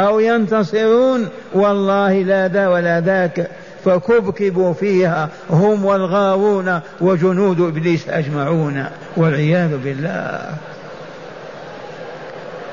أو 0.00 0.20
ينتصرون؟ 0.20 1.28
والله 1.54 2.22
لا 2.22 2.48
ذا 2.48 2.68
ولا 2.68 3.00
ذاك 3.00 3.50
فكبكبوا 3.84 4.72
فيها 4.72 5.28
هم 5.50 5.84
والغاوون 5.84 6.80
وجنود 7.00 7.60
إبليس 7.60 8.08
أجمعون 8.08 8.84
والعياذ 9.16 9.76
بالله. 9.78 10.40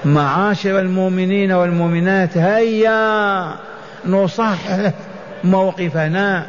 معاشر 0.05 0.79
المؤمنين 0.79 1.51
والمؤمنات 1.51 2.37
هيا 2.37 3.55
نصحح 4.05 4.91
موقفنا 5.43 6.45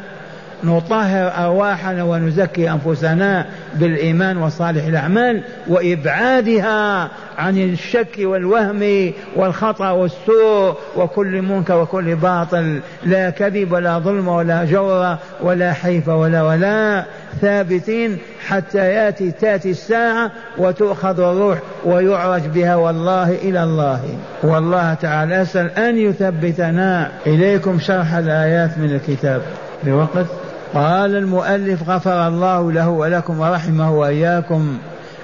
نطهر 0.63 1.45
أرواحنا 1.45 2.03
ونزكي 2.03 2.71
أنفسنا 2.71 3.45
بالإيمان 3.75 4.37
وصالح 4.37 4.85
الأعمال 4.85 5.43
وإبعادها 5.67 7.09
عن 7.37 7.57
الشك 7.57 8.15
والوهم 8.19 9.13
والخطأ 9.35 9.89
والسوء 9.89 10.77
وكل 10.97 11.41
منكر 11.41 11.81
وكل 11.81 12.15
باطل. 12.15 12.79
لا 13.05 13.29
كذب 13.29 13.71
ولا 13.71 13.99
ظلم 13.99 14.27
ولا 14.27 14.65
جور 14.65 15.15
ولا 15.41 15.73
حيف 15.73 16.07
ولا 16.07 16.43
ولا 16.43 17.05
ثابتين 17.41 18.17
حتى 18.47 18.77
يأتي 18.77 19.31
تأتي 19.31 19.71
الساعة 19.71 20.31
وتؤخذ 20.57 21.19
الروح 21.19 21.57
ويعرج 21.85 22.41
بها 22.41 22.75
والله 22.75 23.31
إلى 23.31 23.63
الله. 23.63 24.01
والله 24.43 24.93
تعالى 24.93 25.41
أسأل 25.41 25.71
أن 25.79 25.97
يثبتنا 25.97 27.11
إليكم 27.27 27.79
شرح 27.79 28.13
الآيات 28.13 28.77
من 28.77 28.95
الكتاب. 28.95 29.41
بوقت 29.83 30.25
قال 30.73 31.15
المؤلف 31.15 31.89
غفر 31.89 32.27
الله 32.27 32.71
له 32.71 32.89
ولكم 32.89 33.39
ورحمه 33.39 33.91
وإياكم 33.91 34.77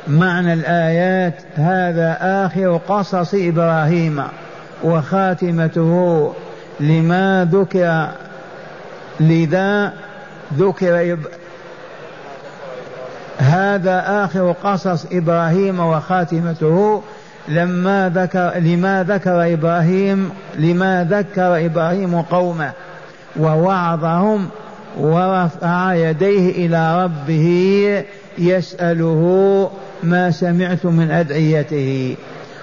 معنى 0.07 0.53
الآيات 0.53 1.33
هذا 1.55 2.17
آخر 2.21 2.77
قصص 2.87 3.33
إبراهيم 3.33 4.23
وخاتمته 4.83 6.33
لما 6.79 7.47
ذكر 7.51 8.07
لذا 9.19 9.93
ذكر 10.53 11.13
إب... 11.13 11.19
هذا 13.37 14.03
آخر 14.23 14.51
قصص 14.51 15.05
إبراهيم 15.11 15.79
وخاتمته 15.79 17.03
لما 17.47 18.11
ذكر 18.15 18.51
لما 18.59 19.03
ذكر 19.03 19.53
إبراهيم 19.53 20.29
لما 20.55 21.07
ذكر 21.09 21.65
إبراهيم 21.65 22.21
قومه 22.21 22.71
ووعظهم 23.39 24.49
ورفع 24.99 25.93
يديه 25.93 26.65
إلى 26.65 27.03
ربه 27.03 27.47
يسأله 28.37 29.69
ما 30.03 30.31
سمعت 30.31 30.85
من 30.85 31.11
أدعيته 31.11 32.15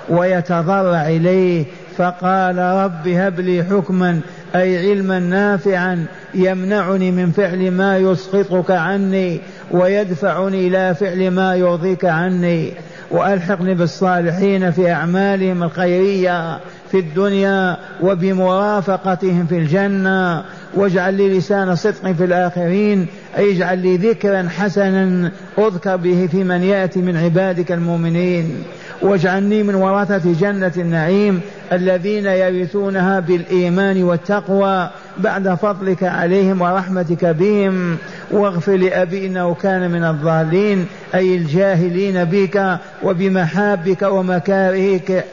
ويتضرع 0.08 1.08
إليه 1.08 1.64
فقال 1.96 2.58
رب 2.58 3.08
هب 3.08 3.40
لي 3.40 3.64
حكما 3.64 4.20
أي 4.54 4.90
علما 4.90 5.18
نافعا 5.18 6.06
يمنعني 6.34 7.10
من 7.10 7.30
فعل 7.30 7.70
ما 7.70 7.98
يسخطك 7.98 8.70
عني 8.70 9.40
ويدفعني 9.70 10.68
إلى 10.68 10.94
فعل 10.94 11.30
ما 11.30 11.54
يرضيك 11.54 12.04
عني 12.04 12.72
وألحقني 13.10 13.74
بالصالحين 13.74 14.70
في 14.70 14.92
أعمالهم 14.92 15.62
الخيرية 15.62 16.60
في 16.90 16.98
الدنيا 16.98 17.76
وبمرافقتهم 18.02 19.46
في 19.46 19.58
الجنة 19.58 20.44
واجعل 20.76 21.14
لي 21.14 21.38
لسان 21.38 21.76
صدق 21.76 22.12
في 22.12 22.24
الآخرين 22.24 23.06
أي 23.38 23.56
اجعل 23.56 23.78
لي 23.78 23.96
ذكرا 23.96 24.48
حسنا 24.48 25.32
أذكر 25.58 25.96
به 25.96 26.28
في 26.32 26.44
من 26.44 26.62
يأتي 26.62 27.00
من 27.00 27.16
عبادك 27.16 27.72
المؤمنين. 27.72 28.62
واجعلني 29.02 29.62
من 29.62 29.74
ورثة 29.74 30.32
جنة 30.32 30.72
النعيم 30.76 31.40
الذين 31.72 32.26
يرثونها 32.26 33.20
بالإيمان 33.20 34.02
والتقوى 34.02 34.90
بعد 35.18 35.54
فضلك 35.54 36.02
عليهم 36.02 36.60
ورحمتك 36.60 37.24
بهم. 37.24 37.96
واغفر 38.30 38.76
لأبي 38.76 39.26
إنه 39.26 39.54
كان 39.54 39.90
من 39.90 40.04
الضالين 40.04 40.86
أي 41.14 41.36
الجاهلين 41.36 42.24
بك 42.24 42.78
وبمحابك 43.02 44.02
ومكارهك 44.02 45.24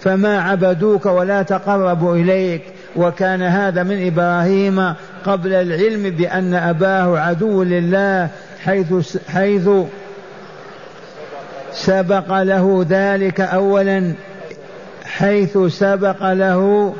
فما 0.00 0.40
عبدوك 0.40 1.06
ولا 1.06 1.42
تقربوا 1.42 2.16
إليك. 2.16 2.62
وكان 2.96 3.42
هذا 3.42 3.82
من 3.82 4.06
إبراهيم 4.06 4.94
قبل 5.24 5.52
العلم 5.52 6.10
بأن 6.10 6.54
أباه 6.54 7.18
عدو 7.18 7.62
لله 7.62 8.28
حيث 8.64 9.16
حيث 9.28 9.68
سبق 11.72 12.42
له 12.42 12.86
ذلك 12.88 13.40
أولا 13.40 14.12
حيث 15.04 15.58
سبق 15.58 16.32
له 16.32 16.94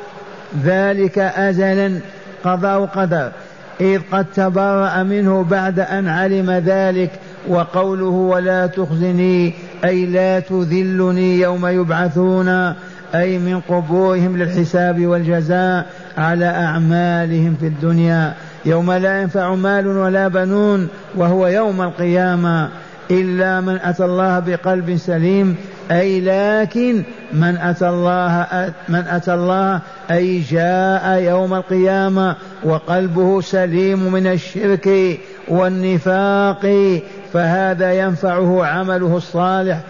ذلك 0.64 1.18
أزلا 1.18 2.00
قضاء 2.44 2.84
قدر 2.84 3.32
إذ 3.80 4.00
قد 4.12 4.26
تبرأ 4.34 5.02
منه 5.02 5.42
بعد 5.42 5.80
أن 5.80 6.08
علم 6.08 6.50
ذلك 6.50 7.10
وقوله 7.48 8.04
ولا 8.04 8.66
تخزني 8.66 9.54
أي 9.84 10.06
لا 10.06 10.40
تذلني 10.40 11.40
يوم 11.40 11.66
يبعثون. 11.66 12.74
أي 13.14 13.38
من 13.38 13.60
قبورهم 13.60 14.36
للحساب 14.36 15.06
والجزاء 15.06 15.86
على 16.18 16.46
أعمالهم 16.46 17.56
في 17.60 17.66
الدنيا 17.66 18.34
يوم 18.64 18.92
لا 18.92 19.22
ينفع 19.22 19.54
مال 19.54 19.86
ولا 19.86 20.28
بنون 20.28 20.88
وهو 21.16 21.46
يوم 21.46 21.82
القيامة 21.82 22.68
إلا 23.10 23.60
من 23.60 23.78
أتى 23.82 24.04
الله 24.04 24.38
بقلب 24.38 24.96
سليم 24.96 25.56
أي 25.90 26.20
لكن 26.20 27.02
من 27.32 27.56
أتى 27.56 27.88
الله 27.88 28.46
من 28.88 29.04
أتى 29.08 29.34
الله 29.34 29.80
أي 30.10 30.40
جاء 30.40 31.20
يوم 31.20 31.54
القيامة 31.54 32.36
وقلبه 32.64 33.40
سليم 33.40 34.12
من 34.12 34.26
الشرك 34.26 35.18
والنفاق 35.48 37.00
فهذا 37.32 37.92
ينفعه 37.92 38.66
عمله 38.66 39.16
الصالح. 39.16 39.80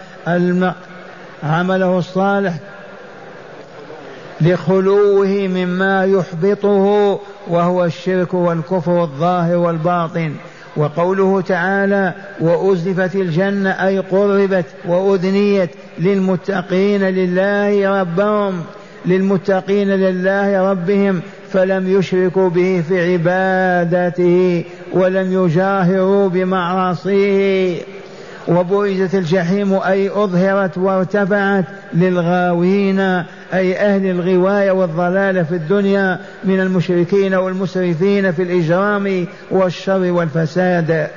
عمله 1.43 1.97
الصالح 1.97 2.53
لخلوه 4.41 5.27
مما 5.27 6.05
يحبطه 6.05 7.19
وهو 7.47 7.85
الشرك 7.85 8.33
والكفر 8.33 9.03
الظاهر 9.03 9.57
والباطن. 9.57 10.31
وقوله 10.77 11.41
تعالى 11.41 12.13
وأزلفت 12.39 13.15
الجنة 13.15 13.69
أي 13.69 13.99
قربت 13.99 14.65
وأذنيت 14.87 15.69
للمتقين 15.99 17.03
لله 17.03 18.01
ربهم 18.01 18.63
للمتقين 19.05 19.89
لله 19.89 20.71
ربهم 20.71 21.21
فلم 21.51 21.99
يشركوا 21.99 22.49
به 22.49 22.83
في 22.87 23.13
عبادته 23.13 24.63
ولم 24.93 25.45
يجاهروا 25.45 26.29
بمعاصيه. 26.29 27.81
وبرزت 28.47 29.15
الجحيم 29.15 29.73
أي 29.73 30.09
أظهرت 30.09 30.77
وارتفعت 30.77 31.65
للغاوين 31.93 32.99
أي 33.53 33.77
أهل 33.77 34.05
الغواية 34.05 34.71
والضلال 34.71 35.45
في 35.45 35.55
الدنيا 35.55 36.19
من 36.43 36.59
المشركين 36.59 37.33
والمسرفين 37.33 38.31
في 38.31 38.43
الإجرام 38.43 39.27
والشر 39.51 40.11
والفساد. 40.11 41.07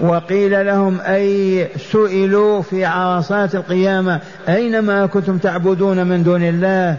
وقيل 0.00 0.66
لهم 0.66 1.00
أي 1.00 1.68
سئلوا 1.92 2.62
في 2.62 2.84
عرصات 2.84 3.54
القيامة 3.54 4.20
أين 4.48 4.78
ما 4.78 5.06
كنتم 5.06 5.38
تعبدون 5.38 6.06
من 6.06 6.22
دون 6.22 6.42
الله؟ 6.42 6.96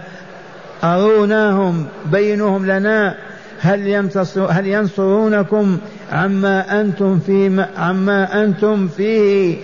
أروناهم؟ 0.83 1.85
بينهم 2.05 2.65
لنا؟ 2.65 3.15
هل 3.61 3.87
ينتصر 3.87 4.45
هل 4.49 4.67
ينصرونكم 4.67 5.77
عما 6.11 6.81
أنتم 6.81 7.19
في 7.19 7.65
عما 7.77 8.43
أنتم 8.43 8.87
فيه 8.87 9.57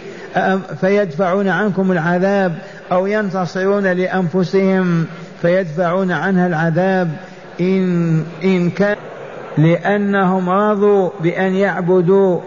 فيدفعون 0.81 1.47
عنكم 1.47 1.91
العذاب 1.91 2.57
أو 2.91 3.07
ينتصرون 3.07 3.87
لأنفسهم 3.87 5.05
فيدفعون 5.41 6.11
عنها 6.11 6.47
العذاب 6.47 7.11
إن 7.61 8.23
إن 8.43 8.69
كان 8.69 8.95
لأنهم 9.57 10.49
رضوا 10.49 11.09
بأن 11.19 11.53
يعبدوا 11.53 12.39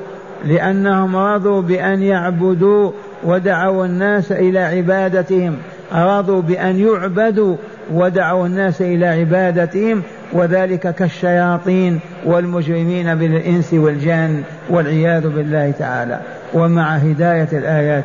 لأنهم 0.45 1.17
رضوا 1.17 1.63
بأن 1.63 2.03
يعبدوا 2.03 2.93
ودعوا 3.25 3.87
الناس 3.87 4.33
إلى 4.33 4.59
عبادتهم 4.59 5.57
رضوا 5.93 6.43
بأن 6.43 6.79
يعبدوا 6.79 7.57
ودعوا 7.93 8.47
الناس 8.47 8.83
إلى 8.83 9.07
عبادتهم 9.07 10.03
وذلك 10.33 10.95
كالشياطين 10.95 12.01
والمجرمين 12.25 13.15
بالإنس 13.15 13.75
والجان 13.75 14.43
والعياذ 14.71 15.29
بالله 15.29 15.71
تعالى. 15.71 16.21
ومع 16.55 16.97
هداية 16.97 17.49
الآيات. 17.53 18.05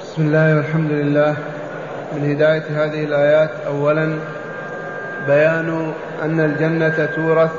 بسم 0.00 0.22
الله 0.22 0.56
والحمد 0.56 0.90
لله. 0.90 1.36
من 2.16 2.30
هداية 2.30 2.84
هذه 2.84 3.04
الآيات 3.04 3.50
أولا 3.66 4.18
بيان 5.26 5.92
أن 6.22 6.40
الجنة 6.40 7.08
تورث 7.16 7.50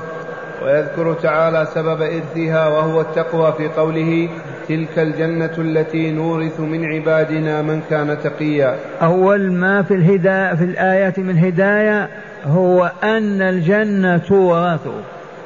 ويذكر 0.63 1.13
تعالى 1.13 1.68
سبب 1.76 2.01
إرثها 2.01 2.68
وهو 2.68 3.01
التقوى 3.01 3.53
في 3.57 3.68
قوله 3.68 4.30
تلك 4.70 4.99
الجنة 4.99 5.51
التي 5.57 6.11
نورث 6.11 6.59
من 6.59 6.86
عبادنا 6.86 7.61
من 7.61 7.82
كان 7.89 8.18
تقيا. 8.24 8.76
أول 9.01 9.51
ما 9.51 9.84
في 9.84 9.93
الهداية 9.93 10.55
في 10.55 10.63
الآيات 10.63 11.20
من 11.20 11.38
هداية 11.38 12.09
هو 12.48 12.91
أن 13.04 13.41
الجنة 13.41 14.18
تورث 14.18 14.88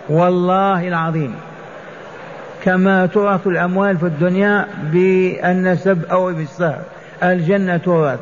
والله 0.10 0.88
العظيم. 0.88 1.36
كما 2.64 3.06
تورث 3.06 3.47
الأموال 3.47 3.97
في 3.97 4.06
الدنيا 4.06 4.68
بالنسب 4.91 6.06
أو 6.12 6.34
بالسهر 6.34 6.82
الجنة 7.24 7.78
تورث. 7.78 8.20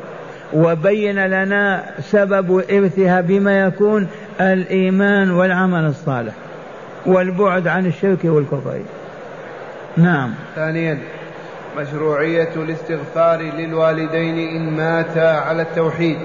وبين 0.52 1.26
لنا 1.26 1.84
سبب 2.00 2.64
إرثها 2.70 3.20
بما 3.20 3.60
يكون 3.60 4.08
الإيمان 4.40 5.30
والعمل 5.30 5.84
الصالح 5.84 6.34
والبعد 7.06 7.68
عن 7.68 7.86
الشرك 7.86 8.24
والكفر. 8.24 8.80
نعم. 9.96 10.30
ثانيا 10.56 10.98
مشروعية 11.78 12.50
الاستغفار 12.56 13.40
للوالدين 13.40 14.38
إن 14.56 14.76
ماتا 14.76 15.40
على 15.40 15.62
التوحيد. 15.62 16.18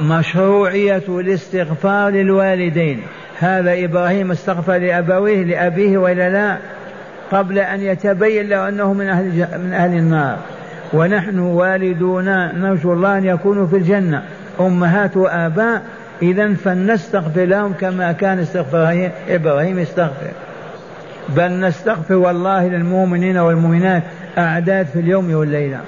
مشروعية 0.00 1.02
الاستغفار 1.08 2.10
للوالدين. 2.10 3.02
هذا 3.38 3.84
إبراهيم 3.84 4.30
استغفر 4.30 4.76
لأبويه 4.76 5.44
لأبيه 5.44 5.98
وإلا 5.98 6.30
لا 6.30 6.56
قبل 7.32 7.58
أن 7.58 7.80
يتبين 7.80 8.48
له 8.48 8.68
أنه 8.68 8.92
من 8.92 9.08
أهل, 9.08 9.48
من 9.64 9.72
أهل 9.72 9.98
النار. 9.98 10.38
ونحن 10.92 11.38
والدونا 11.38 12.52
نرجو 12.52 12.92
الله 12.92 13.18
أن 13.18 13.24
يكونوا 13.24 13.66
في 13.66 13.76
الجنة. 13.76 14.22
أمهات 14.60 15.16
وآباء 15.16 15.82
إذا 16.22 16.54
فلنستغفر 16.54 17.44
لهم 17.44 17.72
كما 17.72 18.12
كان 18.12 18.38
استغفار 18.38 19.10
إبراهيم 19.28 19.78
يستغفر. 19.78 20.30
بل 21.28 21.60
نستغفر 21.60 22.14
والله 22.14 22.68
للمؤمنين 22.68 23.38
والمؤمنات 23.38 24.02
أعداد 24.38 24.86
في 24.86 25.00
اليوم 25.00 25.34
والليلة. 25.34 25.80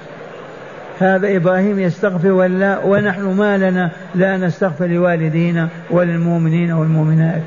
هذا 1.00 1.36
إبراهيم 1.36 1.78
يستغفر 1.78 2.32
ولا 2.32 2.78
ونحن 2.84 3.22
ما 3.22 3.58
لنا 3.58 3.90
لا 4.14 4.36
نستغفر 4.36 4.86
لوالدينا 4.86 5.68
وللمؤمنين 5.90 6.72
والمؤمنات. 6.72 7.42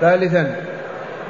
ثالثا 0.00 0.56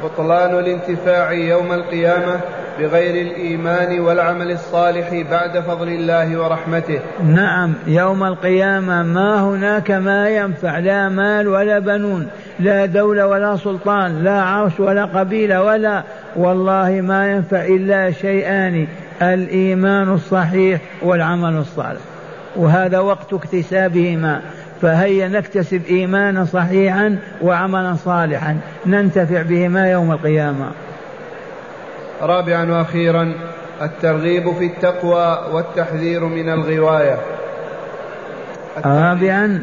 بطلان 0.04 0.58
الانتفاع 0.58 1.32
يوم 1.32 1.72
القيامة 1.72 2.40
بغير 2.78 3.26
الإيمان 3.26 4.00
والعمل 4.00 4.50
الصالح 4.50 5.24
بعد 5.30 5.60
فضل 5.60 5.88
الله 5.88 6.40
ورحمته. 6.40 7.00
نعم 7.24 7.74
يوم 7.86 8.24
القيامة 8.24 9.02
ما 9.02 9.40
هناك 9.40 9.90
ما 9.90 10.28
ينفع 10.28 10.78
لا 10.78 11.08
مال 11.08 11.48
ولا 11.48 11.78
بنون 11.78 12.26
لا 12.60 12.86
دولة 12.86 13.26
ولا 13.26 13.56
سلطان 13.56 14.24
لا 14.24 14.42
عرش 14.42 14.80
ولا 14.80 15.04
قبيلة 15.04 15.62
ولا 15.62 16.02
والله 16.36 17.00
ما 17.00 17.30
ينفع 17.32 17.64
إلا 17.64 18.10
شيئان. 18.10 18.86
الإيمان 19.22 20.08
الصحيح 20.14 20.80
والعمل 21.02 21.56
الصالح. 21.56 22.00
وهذا 22.56 22.98
وقت 22.98 23.32
اكتسابهما 23.32 24.40
فهيا 24.80 25.28
نكتسب 25.28 25.82
إيمانا 25.90 26.44
صحيحا 26.44 27.18
وعملا 27.42 27.94
صالحا. 27.94 28.58
ننتفع 28.86 29.42
بهما 29.42 29.90
يوم 29.90 30.12
القيامة. 30.12 30.70
رابعا 32.22 32.70
وأخيرا 32.70 33.34
الترغيب 33.82 34.52
في 34.52 34.64
التقوى 34.66 35.38
والتحذير 35.52 36.24
من 36.24 36.48
الغواية. 36.48 37.18
رابعا 38.84 39.62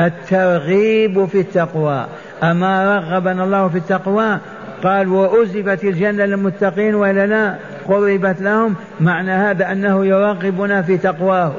الترغيب 0.00 1.26
في 1.26 1.40
التقوى. 1.40 2.06
أما 2.42 2.98
رغبنا 2.98 3.44
الله 3.44 3.68
في 3.68 3.78
التقوى 3.78 4.38
قال 4.84 5.08
وأزلفت 5.08 5.84
الجنة 5.84 6.24
للمتقين 6.24 6.94
وإلا 6.94 7.26
لا 7.26 7.54
قربت 7.88 8.42
لهم. 8.42 8.74
معنى 9.00 9.30
هذا 9.30 9.72
أنه 9.72 10.06
يرغبنا 10.06 10.82
في 10.82 10.98
تقواه. 10.98 11.52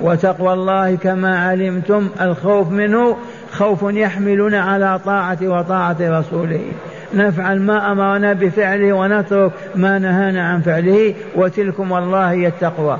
وتقوى 0.00 0.52
الله 0.52 0.96
كما 0.96 1.38
علمتم 1.38 2.08
الخوف 2.20 2.70
منه 2.70 3.16
خوف 3.52 3.82
يحملنا 3.82 4.60
على 4.60 4.98
طاعة 5.04 5.38
وطاعة 5.42 5.96
رسوله. 6.00 6.62
نفعل 7.14 7.60
ما 7.60 7.92
أمرنا 7.92 8.32
بفعله 8.32 8.92
ونترك 8.92 9.52
ما 9.74 9.98
نهانا 9.98 10.48
عن 10.48 10.60
فعله 10.60 11.14
وتلكم 11.36 11.92
والله 11.92 12.30
هي 12.30 12.46
التقوى. 12.46 12.98